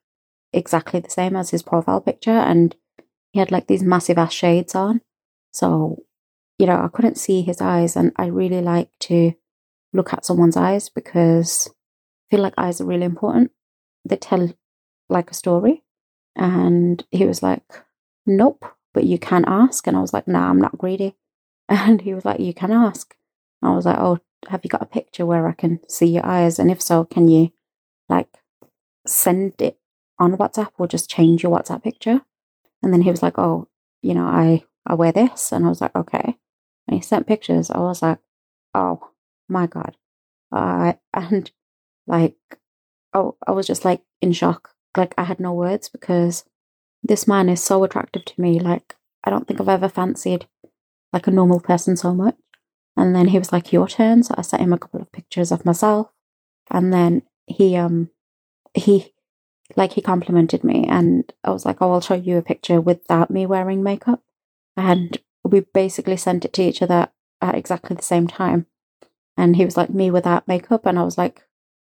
exactly 0.54 1.00
the 1.00 1.10
same 1.10 1.36
as 1.36 1.52
his 1.52 1.62
profile 1.62 2.02
picture 2.02 2.32
and 2.32 2.76
he 3.32 3.40
had 3.40 3.52
like 3.52 3.68
these 3.68 3.84
massive 3.84 4.18
ass 4.18 4.34
shades 4.34 4.74
on. 4.74 5.02
So, 5.52 6.04
you 6.58 6.66
know, 6.66 6.78
I 6.78 6.88
couldn't 6.88 7.18
see 7.18 7.42
his 7.42 7.62
eyes 7.62 7.96
and 7.96 8.12
I 8.16 8.28
really 8.28 8.62
like 8.62 8.90
to 9.02 9.34
look 9.94 10.14
at 10.14 10.26
someone's 10.26 10.58
eyes 10.58 10.90
because 10.90 11.68
I 11.68 12.36
feel 12.36 12.44
like 12.44 12.54
eyes 12.58 12.82
are 12.82 12.86
really 12.86 13.06
important. 13.06 13.52
They 14.04 14.16
tell 14.16 14.54
like 15.10 15.30
a 15.30 15.36
story. 15.36 15.84
And 16.36 17.04
he 17.12 17.26
was 17.26 17.44
like, 17.44 17.64
Nope, 18.26 18.66
but 18.96 19.04
you 19.04 19.20
can 19.20 19.44
ask. 19.46 19.86
And 19.86 19.96
I 19.96 20.02
was 20.02 20.14
like, 20.14 20.28
nah, 20.28 20.50
I'm 20.50 20.60
not 20.60 20.80
greedy. 20.80 21.16
And 21.68 22.02
he 22.02 22.14
was 22.14 22.26
like, 22.26 22.40
you 22.40 22.54
can 22.54 22.72
ask. 22.72 23.16
I 23.62 23.76
was 23.76 23.86
like, 23.86 23.98
oh, 23.98 24.20
have 24.50 24.62
you 24.64 24.70
got 24.70 24.84
a 24.84 24.86
picture 24.86 25.26
where 25.26 25.48
I 25.48 25.54
can 25.54 25.80
see 25.90 26.06
your 26.06 26.26
eyes? 26.26 26.60
And 26.60 26.72
if 26.72 26.82
so, 26.82 27.04
can 27.04 27.28
you 27.28 27.52
like 28.08 28.30
send 29.06 29.60
it 29.60 29.80
on 30.20 30.38
WhatsApp 30.38 30.70
or 30.78 30.88
just 30.88 31.10
change 31.10 31.44
your 31.44 31.52
WhatsApp 31.52 31.84
picture? 31.84 32.22
And 32.82 32.94
then 32.94 33.02
he 33.02 33.10
was 33.10 33.24
like, 33.24 33.40
oh, 33.40 33.68
you 34.04 34.14
know, 34.14 34.26
I, 34.26 34.64
I 34.86 34.94
wear 34.94 35.12
this. 35.12 35.52
And 35.52 35.66
I 35.66 35.70
was 35.70 35.82
like, 35.82 35.96
okay. 35.96 36.38
And 36.88 36.96
he 36.96 37.02
sent 37.02 37.28
pictures. 37.28 37.72
I 37.72 37.80
was 37.80 38.02
like, 38.04 38.20
oh 38.76 39.10
my 39.50 39.66
God. 39.66 39.98
Uh, 40.52 40.94
and 41.14 41.52
like, 42.06 42.38
oh, 43.14 43.38
I 43.46 43.52
was 43.52 43.68
just 43.68 43.84
like 43.84 44.02
in 44.22 44.32
shock. 44.32 44.70
Like 44.96 45.16
I 45.18 45.24
had 45.24 45.40
no 45.40 45.52
words 45.52 45.90
because 45.90 46.46
this 47.08 47.28
man 47.28 47.50
is 47.50 47.64
so 47.64 47.84
attractive 47.84 48.26
to 48.26 48.42
me. 48.42 48.60
Like, 48.60 48.96
I 49.24 49.30
don't 49.30 49.48
think 49.48 49.62
I've 49.62 49.70
ever 49.70 49.90
fancied 49.90 50.48
like 51.14 51.28
a 51.28 51.32
normal 51.32 51.60
person 51.60 51.96
so 51.96 52.14
much. 52.14 52.36
And 52.98 53.16
then 53.16 53.30
he 53.30 53.40
was 53.40 53.52
like, 53.52 53.72
Your 53.72 53.88
turn. 53.88 54.24
So 54.24 54.34
I 54.38 54.42
sent 54.42 54.64
him 54.64 54.74
a 54.74 54.78
couple 54.78 55.02
of 55.02 55.12
pictures 55.12 55.52
of 55.52 55.66
myself. 55.66 56.10
And 56.72 56.92
then 56.92 57.24
he 57.46 57.76
um 57.76 58.10
he 58.74 59.14
like 59.76 59.94
he 59.94 60.02
complimented 60.02 60.64
me 60.64 60.86
and 60.88 61.32
I 61.44 61.52
was 61.52 61.66
like, 61.66 61.82
Oh, 61.82 61.92
I'll 61.92 62.02
show 62.02 62.16
you 62.16 62.38
a 62.38 62.42
picture 62.42 62.82
without 62.82 63.30
me 63.30 63.46
wearing 63.46 63.84
makeup. 63.84 64.24
And 64.76 65.18
we 65.44 65.62
basically 65.62 66.18
sent 66.18 66.46
it 66.46 66.54
to 66.54 66.64
each 66.64 66.82
other 66.82 67.10
at 67.42 67.56
exactly 67.56 67.96
the 67.96 68.02
same 68.02 68.28
time. 68.28 68.66
And 69.38 69.56
he 69.58 69.66
was 69.66 69.78
like, 69.78 69.90
Me 69.90 70.10
without 70.10 70.48
makeup. 70.48 70.86
And 70.86 70.98
I 70.98 71.04
was 71.04 71.18
like, 71.18 71.44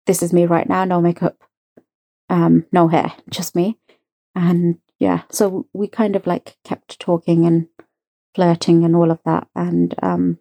This 0.06 0.22
is 0.22 0.32
me 0.32 0.46
right 0.46 0.68
now, 0.68 0.84
no 0.84 1.00
makeup, 1.00 1.42
um, 2.28 2.66
no 2.70 2.88
hair, 2.88 3.12
just 3.30 3.56
me. 3.56 3.78
And 4.34 4.78
yeah, 5.00 5.22
so 5.30 5.66
we 5.72 5.88
kind 5.88 6.14
of 6.14 6.26
like 6.26 6.58
kept 6.62 7.00
talking 7.00 7.46
and 7.46 7.68
flirting 8.34 8.84
and 8.84 8.94
all 8.94 9.10
of 9.10 9.18
that. 9.24 9.48
And 9.56 9.94
um, 10.02 10.38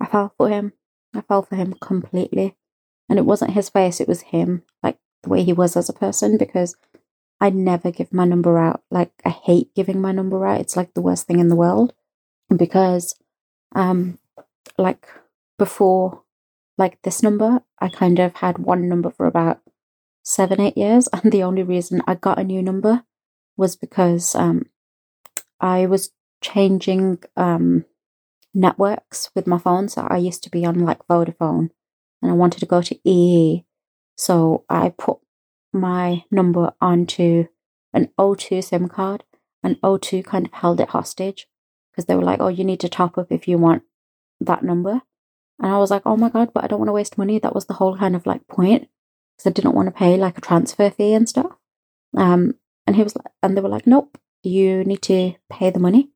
I 0.00 0.06
fell 0.06 0.34
for 0.36 0.48
him. 0.48 0.72
I 1.14 1.20
fell 1.20 1.42
for 1.42 1.54
him 1.54 1.74
completely. 1.80 2.56
And 3.08 3.16
it 3.18 3.24
wasn't 3.24 3.52
his 3.52 3.70
face, 3.70 4.00
it 4.00 4.08
was 4.08 4.20
him, 4.20 4.64
like 4.82 4.98
the 5.22 5.30
way 5.30 5.42
he 5.42 5.54
was 5.54 5.76
as 5.76 5.88
a 5.88 5.94
person, 5.94 6.36
because 6.36 6.76
I 7.40 7.48
never 7.48 7.90
give 7.90 8.12
my 8.12 8.26
number 8.26 8.58
out. 8.58 8.82
Like, 8.90 9.12
I 9.24 9.30
hate 9.30 9.74
giving 9.74 10.00
my 10.00 10.12
number 10.12 10.44
out. 10.44 10.60
It's 10.60 10.76
like 10.76 10.92
the 10.92 11.00
worst 11.00 11.26
thing 11.26 11.38
in 11.38 11.48
the 11.48 11.56
world. 11.56 11.94
Because, 12.54 13.14
um, 13.74 14.18
like, 14.76 15.06
before, 15.58 16.22
like 16.76 17.00
this 17.02 17.22
number, 17.22 17.62
I 17.78 17.88
kind 17.88 18.18
of 18.18 18.36
had 18.36 18.58
one 18.58 18.88
number 18.88 19.10
for 19.10 19.26
about 19.26 19.60
seven, 20.22 20.60
eight 20.60 20.76
years. 20.76 21.08
And 21.12 21.32
the 21.32 21.44
only 21.44 21.62
reason 21.62 22.02
I 22.06 22.16
got 22.16 22.38
a 22.38 22.44
new 22.44 22.62
number 22.62 23.04
was 23.58 23.76
because 23.76 24.34
um, 24.34 24.66
I 25.60 25.84
was 25.86 26.10
changing 26.40 27.18
um, 27.36 27.84
networks 28.54 29.30
with 29.34 29.46
my 29.46 29.58
phone. 29.58 29.88
So 29.88 30.06
I 30.08 30.16
used 30.16 30.42
to 30.44 30.50
be 30.50 30.64
on 30.64 30.78
like 30.78 31.06
Vodafone 31.06 31.70
and 32.22 32.30
I 32.30 32.34
wanted 32.34 32.60
to 32.60 32.66
go 32.66 32.80
to 32.80 32.98
EE. 33.08 33.64
So 34.16 34.64
I 34.70 34.90
put 34.96 35.18
my 35.72 36.24
number 36.30 36.72
onto 36.80 37.46
an 37.92 38.10
O2 38.18 38.64
SIM 38.64 38.88
card 38.88 39.24
and 39.62 39.80
O2 39.82 40.24
kind 40.24 40.46
of 40.46 40.52
held 40.52 40.80
it 40.80 40.90
hostage 40.90 41.48
because 41.90 42.06
they 42.06 42.14
were 42.14 42.22
like, 42.22 42.40
oh, 42.40 42.48
you 42.48 42.64
need 42.64 42.80
to 42.80 42.88
top 42.88 43.18
up 43.18 43.30
if 43.30 43.48
you 43.48 43.58
want 43.58 43.82
that 44.40 44.62
number. 44.62 45.02
And 45.60 45.72
I 45.72 45.78
was 45.78 45.90
like, 45.90 46.02
oh 46.06 46.16
my 46.16 46.28
God, 46.28 46.52
but 46.54 46.62
I 46.62 46.68
don't 46.68 46.78
want 46.78 46.88
to 46.88 46.92
waste 46.92 47.18
money. 47.18 47.38
That 47.38 47.54
was 47.54 47.66
the 47.66 47.74
whole 47.74 47.96
kind 47.96 48.14
of 48.14 48.26
like 48.26 48.46
point 48.46 48.88
because 49.36 49.50
I 49.50 49.52
didn't 49.52 49.74
want 49.74 49.86
to 49.86 49.92
pay 49.92 50.16
like 50.16 50.38
a 50.38 50.40
transfer 50.40 50.90
fee 50.90 51.14
and 51.14 51.28
stuff. 51.28 51.52
Um, 52.16 52.54
and 52.88 52.96
he 52.96 53.02
was 53.02 53.14
like, 53.14 53.26
and 53.42 53.54
they 53.54 53.60
were 53.60 53.68
like, 53.68 53.86
nope, 53.86 54.16
you 54.42 54.82
need 54.82 55.02
to 55.02 55.34
pay 55.50 55.68
the 55.68 55.78
money 55.78 56.08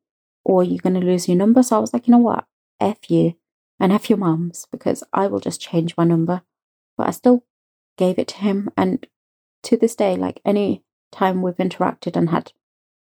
or 0.42 0.64
you're 0.64 0.78
going 0.78 0.98
to 0.98 1.06
lose 1.06 1.28
your 1.28 1.37
number. 1.37 1.62
So 1.62 1.76
I 1.76 1.80
was 1.80 1.92
like, 1.92 2.08
you 2.08 2.12
know 2.12 2.16
what? 2.16 2.46
F 2.80 3.11
you 3.11 3.35
and 3.78 3.92
F 3.92 4.08
your 4.08 4.16
mums 4.16 4.66
because 4.72 5.04
I 5.12 5.26
will 5.26 5.38
just 5.38 5.61
change 5.61 5.94
my 5.98 6.04
number. 6.04 6.40
But 6.96 7.08
I 7.08 7.11
still 7.11 7.44
gave 7.98 8.18
it 8.18 8.28
to 8.28 8.37
him. 8.37 8.70
And 8.74 9.06
to 9.64 9.76
this 9.76 9.94
day, 9.94 10.16
like 10.16 10.40
any 10.46 10.82
time 11.11 11.42
we've 11.42 11.56
interacted 11.56 12.16
and 12.16 12.30
had 12.30 12.52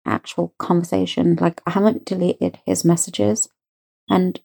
actual 0.04 0.56
conversation, 0.58 1.38
like 1.40 1.62
I 1.68 1.70
haven't 1.70 2.06
deleted 2.06 2.58
his 2.66 2.84
messages. 2.84 3.50
And 4.10 4.42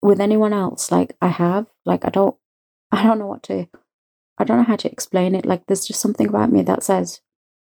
with 0.00 0.20
anyone 0.20 0.52
else, 0.52 0.92
like 0.92 1.16
I 1.20 1.26
have, 1.26 1.66
like 1.84 2.04
I 2.04 2.10
don't, 2.10 2.36
I 2.92 3.02
don't 3.02 3.18
know 3.18 3.26
what 3.26 3.42
to, 3.44 3.66
I 4.38 4.44
don't 4.44 4.58
know 4.58 4.62
how 4.62 4.76
to 4.76 4.92
explain 4.92 5.34
it. 5.34 5.44
Like 5.44 5.66
there's 5.66 5.88
just 5.88 6.00
something 6.00 6.28
about 6.28 6.52
me 6.52 6.62
that 6.62 6.84
says, 6.84 7.20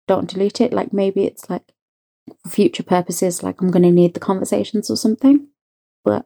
don't 0.08 0.30
delete 0.30 0.62
it. 0.62 0.74
Like 0.74 0.94
maybe 0.94 1.26
it's 1.26 1.50
like 1.50 1.64
for 2.44 2.50
future 2.50 2.84
purposes, 2.84 3.44
like 3.44 3.62
I'm 3.62 3.72
going 3.72 3.84
to 3.84 3.92
need 3.92 4.14
the 4.14 4.20
conversations 4.20 4.90
or 4.90 4.98
something. 4.98 5.48
But 6.04 6.26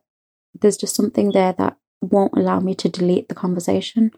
there's 0.59 0.77
just 0.77 0.95
something 0.95 1.31
there 1.31 1.53
that 1.53 1.77
won't 2.01 2.37
allow 2.37 2.59
me 2.59 2.75
to 2.75 2.89
delete 2.89 3.29
the 3.29 3.35
conversation. 3.35 4.11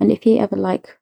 And 0.00 0.10
if 0.10 0.22
he 0.22 0.38
ever, 0.38 0.56
like, 0.56 0.98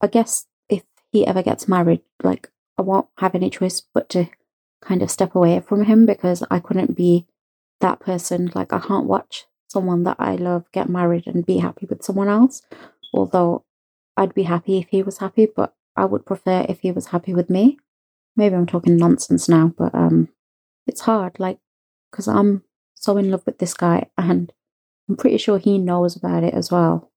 I 0.00 0.06
guess 0.06 0.46
if 0.68 0.82
he 1.10 1.26
ever 1.26 1.42
gets 1.42 1.68
married, 1.68 2.02
like, 2.22 2.50
I 2.78 2.82
won't 2.82 3.08
have 3.18 3.34
any 3.34 3.50
choice 3.50 3.82
but 3.94 4.08
to 4.10 4.28
kind 4.80 5.02
of 5.02 5.10
step 5.10 5.34
away 5.34 5.60
from 5.60 5.84
him 5.84 6.06
because 6.06 6.42
I 6.50 6.58
couldn't 6.58 6.96
be 6.96 7.26
that 7.80 8.00
person. 8.00 8.50
Like, 8.54 8.72
I 8.72 8.80
can't 8.80 9.06
watch 9.06 9.46
someone 9.68 10.02
that 10.04 10.16
I 10.18 10.36
love 10.36 10.70
get 10.72 10.88
married 10.88 11.26
and 11.26 11.46
be 11.46 11.58
happy 11.58 11.86
with 11.88 12.02
someone 12.02 12.28
else. 12.28 12.62
Although 13.14 13.64
I'd 14.16 14.34
be 14.34 14.44
happy 14.44 14.78
if 14.78 14.88
he 14.88 15.02
was 15.02 15.18
happy, 15.18 15.46
but 15.54 15.74
I 15.96 16.04
would 16.04 16.26
prefer 16.26 16.66
if 16.68 16.80
he 16.80 16.92
was 16.92 17.06
happy 17.06 17.34
with 17.34 17.50
me 17.50 17.78
maybe 18.36 18.54
I'm 18.54 18.66
talking 18.66 18.96
nonsense 18.96 19.48
now, 19.48 19.72
but 19.76 19.94
um, 19.94 20.28
it's 20.86 21.02
hard, 21.02 21.38
like, 21.38 21.58
because 22.10 22.28
I'm 22.28 22.64
so 22.94 23.16
in 23.16 23.30
love 23.30 23.42
with 23.46 23.58
this 23.58 23.74
guy, 23.74 24.08
and 24.16 24.52
I'm 25.08 25.16
pretty 25.16 25.38
sure 25.38 25.58
he 25.58 25.78
knows 25.78 26.16
about 26.16 26.44
it 26.44 26.54
as 26.54 26.70
well. 26.70 27.10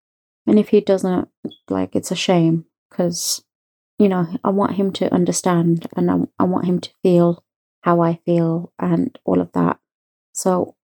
And 0.47 0.59
if 0.59 0.69
he 0.69 0.81
doesn't, 0.81 1.29
like, 1.69 1.95
it's 1.95 2.11
a 2.11 2.15
shame 2.15 2.65
because, 2.89 3.43
you 3.97 4.07
know, 4.07 4.27
I 4.43 4.49
want 4.49 4.75
him 4.75 4.91
to 4.93 5.13
understand 5.13 5.87
and 5.95 6.11
I, 6.11 6.17
I 6.37 6.43
want 6.43 6.65
him 6.65 6.79
to 6.81 6.91
feel 7.01 7.43
how 7.81 8.01
I 8.01 8.19
feel 8.25 8.71
and 8.77 9.17
all 9.25 9.41
of 9.41 9.51
that. 9.53 9.79
So, 10.33 10.75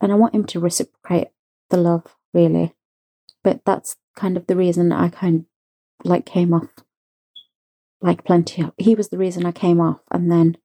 and 0.00 0.12
I 0.12 0.14
want 0.14 0.34
him 0.34 0.44
to 0.46 0.60
reciprocate 0.60 1.28
the 1.70 1.78
love, 1.78 2.04
really. 2.32 2.74
But 3.42 3.64
that's 3.64 3.96
kind 4.14 4.36
of 4.36 4.46
the 4.46 4.56
reason 4.56 4.92
I 4.92 5.08
kind 5.08 5.40
of 5.40 6.08
like 6.08 6.26
came 6.26 6.54
off 6.54 6.68
like 8.00 8.24
plenty 8.24 8.62
of, 8.62 8.72
he 8.76 8.94
was 8.94 9.08
the 9.08 9.18
reason 9.18 9.46
I 9.46 9.52
came 9.52 9.80
off. 9.80 10.00
And 10.10 10.30
then 10.30 10.56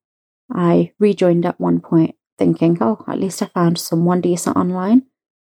I 0.52 0.92
rejoined 0.98 1.46
at 1.46 1.60
one 1.60 1.80
point 1.80 2.14
thinking, 2.38 2.78
oh, 2.80 3.04
at 3.08 3.18
least 3.18 3.42
I 3.42 3.46
found 3.46 3.78
someone 3.78 4.20
decent 4.20 4.56
online. 4.56 5.04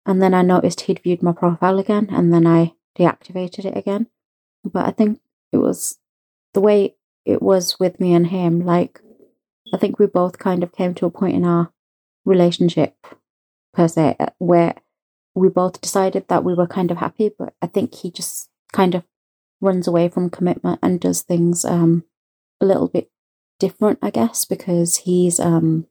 And 0.05 0.21
then 0.21 0.33
I 0.33 0.41
noticed 0.41 0.81
he'd 0.81 1.01
viewed 1.03 1.21
my 1.21 1.33
profile 1.33 1.79
again 1.79 2.07
and 2.11 2.33
then 2.33 2.47
I 2.47 2.73
deactivated 2.97 3.65
it 3.65 3.77
again. 3.77 4.07
But 4.63 4.85
I 4.85 4.91
think 4.91 5.19
it 5.51 5.57
was 5.57 5.99
the 6.53 6.61
way 6.61 6.95
it 7.25 7.41
was 7.41 7.79
with 7.79 7.99
me 7.99 8.13
and 8.13 8.27
him. 8.27 8.61
Like, 8.61 9.01
I 9.73 9.77
think 9.77 9.99
we 9.99 10.05
both 10.05 10.39
kind 10.39 10.63
of 10.63 10.71
came 10.71 10.93
to 10.95 11.05
a 11.05 11.11
point 11.11 11.35
in 11.35 11.45
our 11.45 11.71
relationship, 12.25 12.95
per 13.73 13.87
se, 13.87 14.15
where 14.37 14.75
we 15.35 15.49
both 15.49 15.81
decided 15.81 16.27
that 16.29 16.43
we 16.43 16.53
were 16.53 16.67
kind 16.67 16.89
of 16.89 16.97
happy. 16.97 17.29
But 17.37 17.53
I 17.61 17.67
think 17.67 17.93
he 17.93 18.09
just 18.09 18.49
kind 18.71 18.95
of 18.95 19.03
runs 19.61 19.87
away 19.87 20.09
from 20.09 20.29
commitment 20.29 20.79
and 20.83 20.99
does 20.99 21.21
things 21.21 21.65
um, 21.65 22.03
a 22.61 22.65
little 22.65 22.87
bit 22.87 23.09
different, 23.59 23.99
I 24.01 24.09
guess, 24.09 24.45
because 24.45 24.97
he's 24.97 25.39
um, 25.39 25.87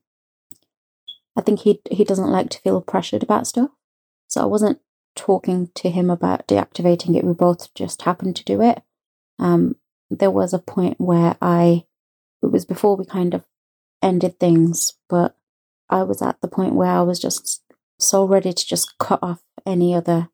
I 1.37 1.41
think 1.43 1.61
he 1.61 1.81
he 1.91 2.05
doesn't 2.05 2.31
like 2.31 2.51
to 2.51 2.61
feel 2.61 2.81
pressured 2.81 3.23
about 3.23 3.47
stuff. 3.47 3.71
So 4.29 4.43
I 4.43 4.47
wasn't 4.47 4.81
talking 5.15 5.71
to 5.75 5.91
him 5.91 6.11
about 6.11 6.47
deactivating 6.47 7.17
it. 7.17 7.25
We 7.25 7.33
both 7.33 7.73
just 7.75 8.03
happened 8.03 8.37
to 8.37 8.45
do 8.45 8.63
it. 8.63 8.83
Um, 9.39 9.77
there 10.11 10.31
was 10.31 10.53
a 10.53 10.59
point 10.59 11.01
where 11.01 11.37
I 11.41 11.85
it 12.43 12.53
was 12.53 12.65
before 12.65 12.97
we 12.97 13.05
kind 13.05 13.35
of 13.35 13.45
ended 14.03 14.39
things, 14.39 14.95
but 15.09 15.37
I 15.89 16.03
was 16.03 16.23
at 16.23 16.41
the 16.41 16.49
point 16.49 16.75
where 16.75 16.91
I 16.91 17.03
was 17.03 17.19
just 17.19 17.63
so 17.99 18.25
ready 18.25 18.53
to 18.53 18.67
just 18.67 18.99
cut 18.99 19.21
off 19.23 19.43
any 19.65 19.95
other 19.95 20.29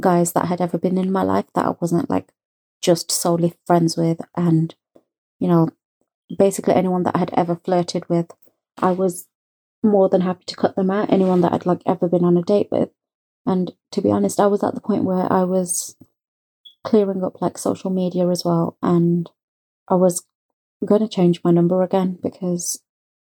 guys 0.00 0.32
that 0.32 0.46
had 0.46 0.60
ever 0.60 0.78
been 0.78 0.96
in 0.96 1.12
my 1.12 1.22
life 1.22 1.46
that 1.54 1.66
I 1.66 1.74
wasn't 1.80 2.08
like 2.08 2.32
just 2.80 3.10
solely 3.10 3.54
friends 3.66 3.96
with 3.96 4.20
and 4.36 4.74
you 5.38 5.48
know 5.48 5.68
basically 6.38 6.74
anyone 6.74 7.02
that 7.02 7.16
I 7.16 7.18
had 7.18 7.32
ever 7.34 7.56
flirted 7.56 8.08
with 8.08 8.30
i 8.78 8.92
was 8.92 9.26
more 9.82 10.08
than 10.08 10.20
happy 10.20 10.44
to 10.46 10.56
cut 10.56 10.76
them 10.76 10.90
out. 10.90 11.12
Anyone 11.12 11.40
that 11.40 11.52
i'd 11.52 11.66
like 11.66 11.82
ever 11.86 12.08
been 12.08 12.24
on 12.24 12.36
a 12.36 12.42
date 12.42 12.68
with. 12.70 12.90
And 13.46 13.72
to 13.92 14.02
be 14.02 14.10
honest 14.10 14.40
i 14.40 14.46
was 14.46 14.62
at 14.62 14.74
the 14.74 14.80
point 14.80 15.04
where 15.04 15.30
i 15.32 15.44
was 15.44 15.96
clearing 16.84 17.24
up 17.24 17.40
like 17.40 17.58
social 17.58 17.90
media 17.90 18.28
as 18.28 18.44
well 18.44 18.78
and 18.82 19.28
i 19.88 19.94
was 19.94 20.24
going 20.84 21.02
to 21.02 21.08
change 21.08 21.42
my 21.44 21.50
number 21.50 21.82
again 21.82 22.18
because 22.22 22.82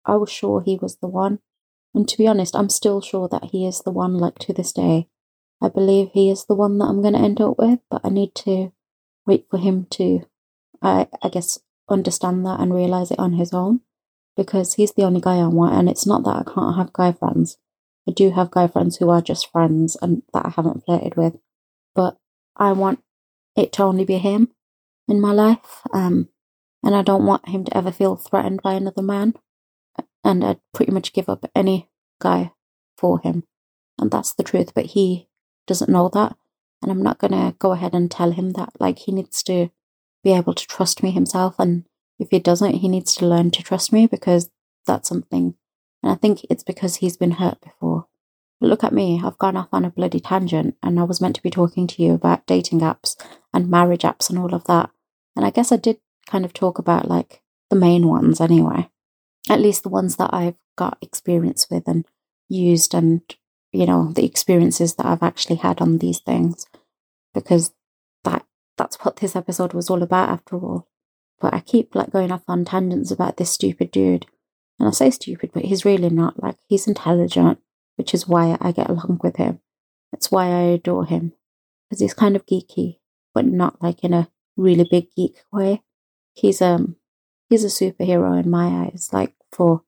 i 0.04 0.16
was 0.16 0.30
sure 0.30 0.62
he 0.62 0.78
was 0.80 0.96
the 0.96 1.08
one. 1.08 1.38
And 1.94 2.08
to 2.08 2.18
be 2.18 2.26
honest 2.26 2.56
i'm 2.56 2.68
still 2.68 3.00
sure 3.00 3.28
that 3.28 3.50
he 3.52 3.66
is 3.66 3.82
the 3.82 3.90
one 3.90 4.14
like 4.14 4.38
to 4.40 4.52
this 4.52 4.72
day. 4.72 5.08
I 5.60 5.68
believe 5.68 6.10
he 6.12 6.30
is 6.30 6.44
the 6.46 6.54
one 6.54 6.78
that 6.78 6.86
i'm 6.86 7.02
going 7.02 7.14
to 7.14 7.20
end 7.20 7.40
up 7.40 7.58
with 7.58 7.80
but 7.90 8.00
i 8.04 8.08
need 8.08 8.34
to 8.36 8.72
wait 9.28 9.46
for 9.48 9.58
him 9.58 9.86
to, 9.90 10.26
I, 10.82 11.06
I 11.22 11.28
guess, 11.28 11.60
understand 11.88 12.44
that 12.46 12.58
and 12.58 12.74
realize 12.74 13.10
it 13.10 13.18
on 13.18 13.34
his 13.34 13.52
own 13.52 13.80
because 14.36 14.74
he's 14.74 14.92
the 14.94 15.04
only 15.04 15.20
guy 15.20 15.36
I 15.36 15.46
want. 15.46 15.74
And 15.74 15.88
it's 15.88 16.06
not 16.06 16.24
that 16.24 16.36
I 16.36 16.50
can't 16.52 16.76
have 16.76 16.92
guy 16.92 17.12
friends. 17.12 17.58
I 18.08 18.12
do 18.12 18.30
have 18.30 18.50
guy 18.50 18.66
friends 18.66 18.96
who 18.96 19.10
are 19.10 19.20
just 19.20 19.52
friends 19.52 19.96
and 20.00 20.22
that 20.32 20.46
I 20.46 20.52
haven't 20.56 20.84
flirted 20.84 21.16
with, 21.16 21.36
but 21.94 22.16
I 22.56 22.72
want 22.72 23.04
it 23.54 23.70
to 23.74 23.82
only 23.82 24.04
be 24.04 24.18
him 24.18 24.48
in 25.06 25.20
my 25.20 25.32
life. 25.32 25.82
Um, 25.92 26.30
and 26.82 26.94
I 26.94 27.02
don't 27.02 27.26
want 27.26 27.48
him 27.48 27.64
to 27.64 27.76
ever 27.76 27.92
feel 27.92 28.16
threatened 28.16 28.62
by 28.62 28.74
another 28.74 29.02
man. 29.02 29.34
And 30.24 30.44
I'd 30.44 30.60
pretty 30.72 30.92
much 30.92 31.12
give 31.12 31.28
up 31.28 31.44
any 31.54 31.90
guy 32.20 32.52
for 32.96 33.20
him. 33.20 33.44
And 33.98 34.10
that's 34.10 34.32
the 34.32 34.42
truth. 34.42 34.72
But 34.74 34.86
he 34.86 35.28
doesn't 35.66 35.90
know 35.90 36.08
that. 36.14 36.36
And 36.82 36.90
I'm 36.90 37.02
not 37.02 37.18
going 37.18 37.32
to 37.32 37.54
go 37.58 37.72
ahead 37.72 37.94
and 37.94 38.10
tell 38.10 38.32
him 38.32 38.52
that. 38.52 38.72
Like, 38.78 39.00
he 39.00 39.12
needs 39.12 39.42
to 39.44 39.70
be 40.22 40.32
able 40.32 40.54
to 40.54 40.66
trust 40.66 41.02
me 41.02 41.10
himself. 41.10 41.56
And 41.58 41.84
If 42.18 42.28
he 42.30 42.38
doesn't, 42.38 42.76
he 42.76 42.88
needs 42.88 43.14
to 43.16 43.26
learn 43.26 43.50
to 43.52 43.62
trust 43.62 43.92
me 43.92 44.06
because 44.06 44.50
that's 44.86 45.08
something. 45.08 45.54
And 46.02 46.12
I 46.12 46.16
think 46.16 46.44
it's 46.50 46.64
because 46.64 46.96
he's 46.96 47.16
been 47.16 47.32
hurt 47.32 47.60
before. 47.60 48.06
But 48.60 48.68
look 48.70 48.82
at 48.82 48.92
me, 48.92 49.20
I've 49.24 49.38
gone 49.38 49.56
off 49.56 49.68
on 49.72 49.84
a 49.84 49.90
bloody 49.90 50.20
tangent 50.20 50.76
and 50.82 50.98
I 50.98 51.04
was 51.04 51.20
meant 51.20 51.36
to 51.36 51.42
be 51.42 51.50
talking 51.50 51.86
to 51.86 52.02
you 52.02 52.14
about 52.14 52.46
dating 52.46 52.80
apps 52.80 53.16
and 53.54 53.70
marriage 53.70 54.02
apps 54.02 54.30
and 54.30 54.38
all 54.38 54.54
of 54.54 54.64
that. 54.64 54.90
And 55.36 55.46
I 55.46 55.50
guess 55.50 55.70
I 55.70 55.76
did 55.76 55.98
kind 56.26 56.44
of 56.44 56.52
talk 56.52 56.78
about 56.78 57.08
like 57.08 57.40
the 57.70 57.76
main 57.76 58.08
ones 58.08 58.40
anyway. 58.40 58.90
At 59.48 59.60
least 59.60 59.84
the 59.84 59.88
ones 59.88 60.16
that 60.16 60.34
I've 60.34 60.56
got 60.76 60.98
experience 61.00 61.68
with 61.70 61.86
and 61.86 62.04
used 62.48 62.94
and, 62.94 63.22
you 63.72 63.86
know, 63.86 64.12
the 64.12 64.24
experiences 64.24 64.94
that 64.94 65.06
I've 65.06 65.22
actually 65.22 65.56
had 65.56 65.80
on 65.80 65.98
these 65.98 66.20
things. 66.20 66.66
Because 67.34 67.72
that 68.24 68.44
that's 68.76 68.96
what 69.04 69.16
this 69.16 69.36
episode 69.36 69.72
was 69.72 69.90
all 69.90 70.02
about 70.02 70.30
after 70.30 70.56
all. 70.56 70.88
But 71.40 71.54
I 71.54 71.60
keep 71.60 71.94
like 71.94 72.10
going 72.10 72.32
off 72.32 72.42
on 72.48 72.64
tangents 72.64 73.10
about 73.10 73.36
this 73.36 73.50
stupid 73.50 73.90
dude. 73.90 74.26
And 74.78 74.88
I 74.88 74.92
say 74.92 75.10
stupid, 75.10 75.50
but 75.52 75.64
he's 75.64 75.84
really 75.84 76.10
not. 76.10 76.42
Like 76.42 76.56
he's 76.66 76.86
intelligent, 76.86 77.58
which 77.96 78.14
is 78.14 78.28
why 78.28 78.56
I 78.60 78.72
get 78.72 78.88
along 78.88 79.20
with 79.22 79.36
him. 79.36 79.60
It's 80.12 80.30
why 80.30 80.46
I 80.46 80.62
adore 80.62 81.04
him. 81.04 81.32
Because 81.88 82.00
he's 82.00 82.14
kind 82.14 82.36
of 82.36 82.46
geeky, 82.46 82.98
but 83.34 83.44
not 83.44 83.82
like 83.82 84.02
in 84.04 84.12
a 84.12 84.30
really 84.56 84.86
big 84.88 85.10
geek 85.14 85.42
way. 85.52 85.82
He's 86.34 86.62
um 86.62 86.96
he's 87.48 87.64
a 87.64 87.68
superhero 87.68 88.42
in 88.42 88.50
my 88.50 88.86
eyes, 88.86 89.10
like 89.12 89.34
for 89.50 89.82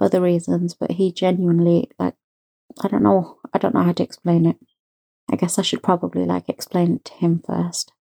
other 0.00 0.20
reasons, 0.20 0.74
but 0.74 0.92
he 0.92 1.12
genuinely 1.12 1.90
like 1.98 2.14
I 2.80 2.88
don't 2.88 3.02
know 3.02 3.38
I 3.52 3.58
don't 3.58 3.74
know 3.74 3.82
how 3.82 3.92
to 3.92 4.02
explain 4.02 4.46
it. 4.46 4.56
I 5.30 5.36
guess 5.36 5.58
I 5.58 5.62
should 5.62 5.82
probably 5.82 6.24
like 6.24 6.48
explain 6.48 6.96
it 6.96 7.04
to 7.06 7.14
him 7.14 7.42
first. 7.46 7.92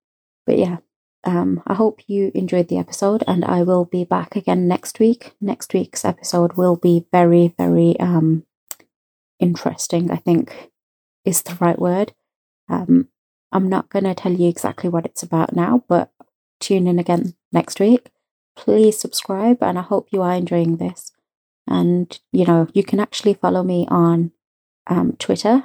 But 0.46 0.58
yeah, 0.58 0.78
um, 1.24 1.62
I 1.66 1.74
hope 1.74 2.00
you 2.06 2.30
enjoyed 2.34 2.68
the 2.68 2.78
episode, 2.78 3.22
and 3.26 3.44
I 3.44 3.62
will 3.62 3.84
be 3.84 4.04
back 4.04 4.36
again 4.36 4.68
next 4.68 4.98
week. 4.98 5.34
Next 5.40 5.74
week's 5.74 6.04
episode 6.04 6.54
will 6.54 6.76
be 6.76 7.06
very, 7.12 7.54
very 7.58 7.98
um, 8.00 8.44
interesting. 9.38 10.10
I 10.10 10.16
think 10.16 10.70
is 11.24 11.42
the 11.42 11.56
right 11.60 11.78
word. 11.78 12.12
Um, 12.68 13.08
I'm 13.52 13.68
not 13.68 13.88
going 13.88 14.04
to 14.04 14.14
tell 14.14 14.32
you 14.32 14.48
exactly 14.48 14.88
what 14.88 15.06
it's 15.06 15.22
about 15.22 15.54
now, 15.54 15.84
but 15.88 16.10
tune 16.60 16.86
in 16.86 16.98
again 16.98 17.34
next 17.52 17.80
week. 17.80 18.10
Please 18.56 18.98
subscribe, 18.98 19.62
and 19.62 19.78
I 19.78 19.82
hope 19.82 20.08
you 20.12 20.22
are 20.22 20.34
enjoying 20.34 20.76
this. 20.76 21.12
And 21.66 22.18
you 22.32 22.46
know, 22.46 22.68
you 22.72 22.82
can 22.82 23.00
actually 23.00 23.34
follow 23.34 23.62
me 23.62 23.86
on 23.90 24.32
um, 24.88 25.16
Twitter. 25.18 25.64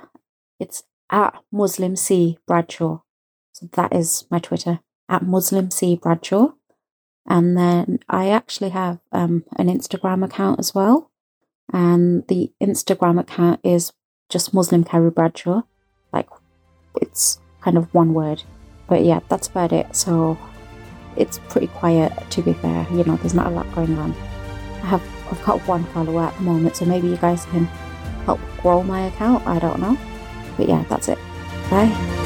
It's 0.59 0.83
at 1.09 1.35
Muslim 1.51 1.95
C 1.95 2.37
Bradshaw. 2.47 2.99
So 3.53 3.69
that 3.73 3.93
is 3.93 4.25
my 4.29 4.39
Twitter 4.39 4.79
at 5.09 5.25
Muslim 5.25 5.71
C 5.71 5.95
Bradshaw. 5.95 6.53
And 7.25 7.57
then 7.57 7.99
I 8.09 8.29
actually 8.29 8.69
have 8.69 8.99
um, 9.11 9.45
an 9.57 9.67
Instagram 9.67 10.25
account 10.25 10.59
as 10.59 10.75
well. 10.75 11.11
And 11.71 12.27
the 12.27 12.51
Instagram 12.61 13.19
account 13.19 13.61
is 13.63 13.93
just 14.29 14.53
Muslim 14.53 14.83
Carrie 14.83 15.11
Bradshaw. 15.11 15.61
Like 16.11 16.27
it's 17.01 17.39
kind 17.61 17.77
of 17.77 17.93
one 17.93 18.13
word. 18.13 18.43
But 18.87 19.05
yeah, 19.05 19.21
that's 19.29 19.47
about 19.47 19.71
it. 19.71 19.95
So 19.95 20.37
it's 21.15 21.39
pretty 21.49 21.67
quiet 21.67 22.11
to 22.31 22.41
be 22.41 22.53
fair. 22.53 22.85
You 22.91 23.03
know, 23.03 23.15
there's 23.17 23.33
not 23.33 23.47
a 23.47 23.51
lot 23.51 23.73
going 23.73 23.97
on. 23.97 24.13
I 24.83 24.87
have 24.87 25.03
I've 25.31 25.43
got 25.45 25.61
one 25.67 25.85
follower 25.85 26.23
at 26.23 26.35
the 26.35 26.41
moment, 26.41 26.75
so 26.75 26.85
maybe 26.85 27.07
you 27.07 27.17
guys 27.17 27.45
can 27.45 27.67
help 28.25 28.39
grow 28.61 28.83
my 28.83 29.07
account. 29.07 29.45
I 29.47 29.59
don't 29.59 29.79
know. 29.79 29.97
But 30.57 30.69
yeah, 30.69 30.83
that's 30.89 31.09
it. 31.09 31.17
Bye. 31.69 32.22